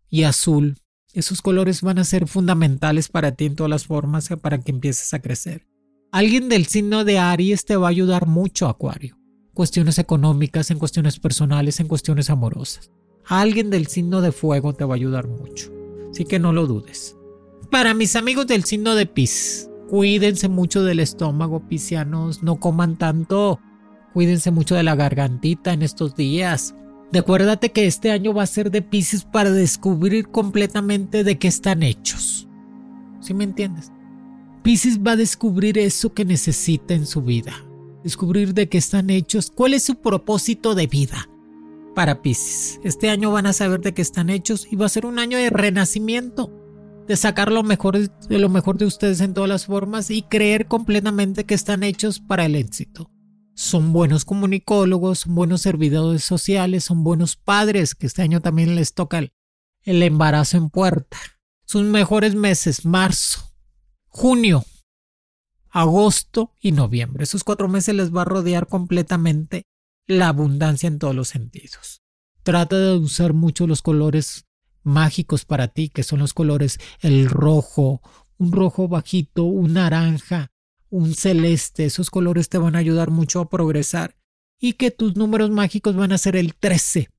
y 0.10 0.24
azul 0.24 0.81
esos 1.14 1.42
colores 1.42 1.82
van 1.82 2.00
a 2.00 2.04
ser 2.04 2.28
fundamentales 2.28 3.10
para 3.10 3.34
ti 3.34 3.46
en 3.46 3.56
todas 3.56 3.70
las 3.70 3.86
formas 3.86 4.30
para 4.42 4.60
que 4.60 4.72
empieces 4.72 5.14
a 5.14 5.22
crecer. 5.22 5.68
Alguien 6.12 6.50
del 6.50 6.66
signo 6.66 7.06
de 7.06 7.20
Aries 7.20 7.66
te 7.66 7.76
va 7.76 7.88
a 7.88 7.90
ayudar 7.90 8.28
mucho, 8.28 8.68
Acuario. 8.68 9.18
Cuestiones 9.54 9.98
económicas, 9.98 10.72
en 10.72 10.80
cuestiones 10.80 11.20
personales, 11.20 11.80
en 11.80 11.88
cuestiones 11.88 12.30
amorosas. 12.30 12.92
Alguien 13.26 13.70
del 13.70 13.88
signo 13.88 14.22
de 14.22 14.32
fuego 14.32 14.74
te 14.74 14.84
va 14.84 14.94
a 14.94 14.96
ayudar 14.96 15.28
mucho. 15.28 15.72
Así 16.12 16.26
que 16.26 16.40
no 16.40 16.54
lo 16.54 16.68
dudes. 16.68 17.16
Para 17.70 17.94
mis 17.94 18.16
amigos 18.16 18.48
del 18.48 18.66
signo 18.66 18.96
de 18.96 19.06
Pis, 19.06 19.70
cuídense 19.90 20.50
mucho 20.50 20.84
del 20.84 21.00
estómago, 21.00 21.68
piscianos. 21.68 22.44
No 22.44 22.60
coman 22.60 22.98
tanto. 22.98 23.60
Cuídense 24.14 24.52
mucho 24.52 24.76
de 24.76 24.84
la 24.84 24.96
gargantita 24.96 25.72
en 25.72 25.82
estos 25.82 26.16
días. 26.16 26.76
Recuérdate 27.14 27.72
que 27.72 27.88
este 27.88 28.12
año 28.12 28.34
va 28.34 28.44
a 28.44 28.48
ser 28.48 28.72
de 28.72 28.82
Pisces 28.82 29.26
para 29.26 29.52
descubrir 29.52 30.30
completamente 30.30 31.26
de 31.26 31.38
qué 31.38 31.50
están 31.50 31.84
hechos. 31.84 32.48
¿Sí 33.20 33.34
me 33.34 33.44
entiendes? 33.44 33.92
Pisces 34.64 35.00
va 35.00 35.12
a 35.12 35.16
descubrir 35.18 35.78
eso 35.78 36.14
que 36.14 36.24
necesita 36.24 36.94
en 36.94 37.06
su 37.06 37.22
vida. 37.22 37.54
Descubrir 38.04 38.54
de 38.54 38.70
qué 38.70 38.78
están 38.78 39.10
hechos, 39.10 39.52
cuál 39.52 39.74
es 39.74 39.84
su 39.84 39.96
propósito 39.96 40.74
de 40.74 40.88
vida 40.88 41.30
para 41.96 42.22
Pisces. 42.22 42.80
Este 42.84 43.10
año 43.10 43.32
van 43.32 43.46
a 43.46 43.54
saber 43.54 43.82
de 43.82 43.94
qué 43.94 44.02
están 44.02 44.30
hechos 44.30 44.66
y 44.72 44.78
va 44.78 44.86
a 44.86 44.90
ser 44.90 45.06
un 45.06 45.20
año 45.20 45.38
de 45.38 45.50
renacimiento, 45.50 46.50
de 47.08 47.18
sacar 47.18 47.52
lo 47.52 47.64
mejor 47.64 47.98
de 48.00 48.40
lo 48.40 48.48
mejor 48.48 48.78
de 48.78 48.86
ustedes 48.86 49.20
en 49.20 49.34
todas 49.34 49.50
las 49.50 49.66
formas 49.66 50.10
y 50.12 50.22
creer 50.22 50.68
completamente 50.68 51.44
que 51.44 51.56
están 51.56 51.84
hechos 51.84 52.22
para 52.22 52.46
el 52.46 52.56
éxito 52.56 53.12
son 53.56 53.94
buenos 53.94 54.26
comunicólogos, 54.26 55.20
son 55.20 55.36
buenos 55.36 55.62
servidores 55.62 56.24
sociales, 56.24 56.84
son 56.84 57.04
buenos 57.04 57.36
padres, 57.36 57.96
que 57.96 58.08
este 58.08 58.22
año 58.22 58.42
también 58.42 58.76
les 58.76 58.94
toca 58.94 59.20
el, 59.20 59.32
embarazo 60.04 60.58
en 60.58 60.70
puerta. 60.70 61.18
Sus 61.66 61.84
mejores 61.84 62.36
meses, 62.36 62.86
marzo, 62.86 63.54
junio, 64.08 64.64
agosto 65.70 66.56
y 66.60 66.72
noviembre. 66.72 67.24
Esos 67.24 67.44
cuatro 67.44 67.68
meses 67.68 67.96
les 67.96 68.14
va 68.14 68.24
a 68.24 68.26
rodear 68.26 68.68
completamente 68.68 69.64
la 70.08 70.28
abundancia 70.28 70.88
en 70.88 71.00
todos 71.00 71.16
los 71.16 71.30
sentidos. 71.30 72.02
Trata 72.44 72.78
de 72.78 72.98
usar 72.98 73.34
mucho 73.34 73.68
los 73.68 73.82
colores 73.82 74.46
mágicos 74.84 75.46
para 75.46 75.68
ti, 75.68 75.90
que 75.90 76.04
son 76.04 76.20
los 76.20 76.34
colores 76.34 76.80
el 77.00 77.30
rojo, 77.30 78.02
un 78.38 78.52
rojo 78.52 78.88
bajito, 78.88 79.44
un 79.44 79.74
naranja, 79.74 80.51
un 80.92 81.16
celeste, 81.16 81.86
esos 81.86 82.10
colores 82.10 82.50
te 82.50 82.58
van 82.58 82.76
a 82.76 82.80
ayudar 82.80 83.10
mucho 83.10 83.40
a 83.40 83.50
progresar 83.50 84.16
y 84.60 84.74
que 84.74 84.92
tus 84.92 85.16
números 85.16 85.50
mágicos 85.50 85.96
van 85.96 86.12
a 86.12 86.18
ser 86.18 86.36
el 86.36 86.54
13, 86.54 87.10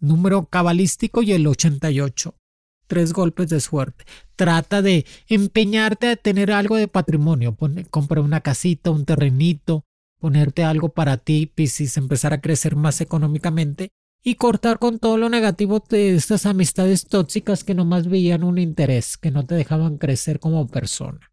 número 0.00 0.46
cabalístico 0.46 1.22
y 1.22 1.32
el 1.32 1.46
88. 1.46 2.34
Tres 2.86 3.12
golpes 3.12 3.48
de 3.48 3.60
suerte. 3.60 4.04
Trata 4.34 4.82
de 4.82 5.06
empeñarte 5.28 6.08
a 6.08 6.16
tener 6.16 6.50
algo 6.50 6.76
de 6.76 6.88
patrimonio. 6.88 7.56
compra 7.88 8.20
una 8.20 8.40
casita, 8.40 8.90
un 8.90 9.04
terrenito, 9.04 9.84
ponerte 10.18 10.64
algo 10.64 10.88
para 10.88 11.16
ti, 11.16 11.46
Piscis, 11.46 11.96
empezar 11.96 12.32
a 12.32 12.40
crecer 12.40 12.74
más 12.74 13.00
económicamente 13.00 13.90
y 14.22 14.34
cortar 14.34 14.80
con 14.80 14.98
todo 14.98 15.16
lo 15.16 15.28
negativo 15.28 15.82
de 15.88 16.16
estas 16.16 16.44
amistades 16.44 17.06
tóxicas 17.06 17.62
que 17.62 17.74
nomás 17.74 18.08
veían 18.08 18.42
un 18.42 18.58
interés, 18.58 19.16
que 19.16 19.30
no 19.30 19.46
te 19.46 19.54
dejaban 19.54 19.96
crecer 19.96 20.40
como 20.40 20.66
persona. 20.66 21.29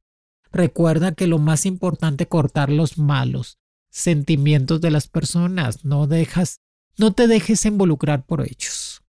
Recuerda 0.58 1.12
que 1.12 1.28
lo 1.28 1.38
más 1.38 1.68
importante 1.68 2.28
cortar 2.28 2.72
los 2.72 2.98
malos 2.98 3.60
sentimientos 3.92 4.82
de 4.82 4.90
las 4.90 5.08
personas. 5.08 5.86
No 5.86 6.08
dejas, 6.08 6.62
no 6.98 7.14
te 7.14 7.28
dejes 7.28 7.64
involucrar 7.66 8.26
por 8.26 8.42
ellos. 8.42 9.04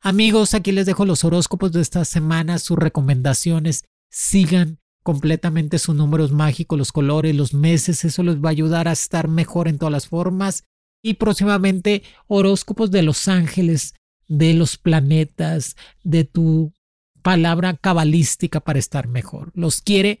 Amigos, 0.00 0.54
aquí 0.54 0.70
les 0.70 0.86
dejo 0.86 1.04
los 1.04 1.24
horóscopos 1.24 1.72
de 1.72 1.80
esta 1.80 2.04
semana, 2.04 2.60
sus 2.60 2.78
recomendaciones. 2.78 3.82
Sigan 4.12 4.78
completamente 5.02 5.80
sus 5.80 5.96
números 5.96 6.30
mágicos, 6.30 6.78
los 6.78 6.92
colores, 6.92 7.34
los 7.34 7.52
meses. 7.52 8.04
Eso 8.04 8.22
les 8.22 8.36
va 8.36 8.50
a 8.50 8.52
ayudar 8.52 8.86
a 8.86 8.92
estar 8.92 9.26
mejor 9.26 9.66
en 9.66 9.78
todas 9.78 9.92
las 9.92 10.06
formas. 10.06 10.62
Y 11.02 11.14
próximamente 11.14 12.04
horóscopos 12.28 12.92
de 12.92 13.02
los 13.02 13.26
ángeles, 13.26 13.94
de 14.28 14.54
los 14.54 14.78
planetas, 14.78 15.74
de 16.04 16.22
tu 16.22 16.72
palabra 17.22 17.76
cabalística 17.76 18.60
para 18.60 18.78
estar 18.78 19.08
mejor. 19.08 19.50
Los 19.56 19.82
quiere 19.82 20.20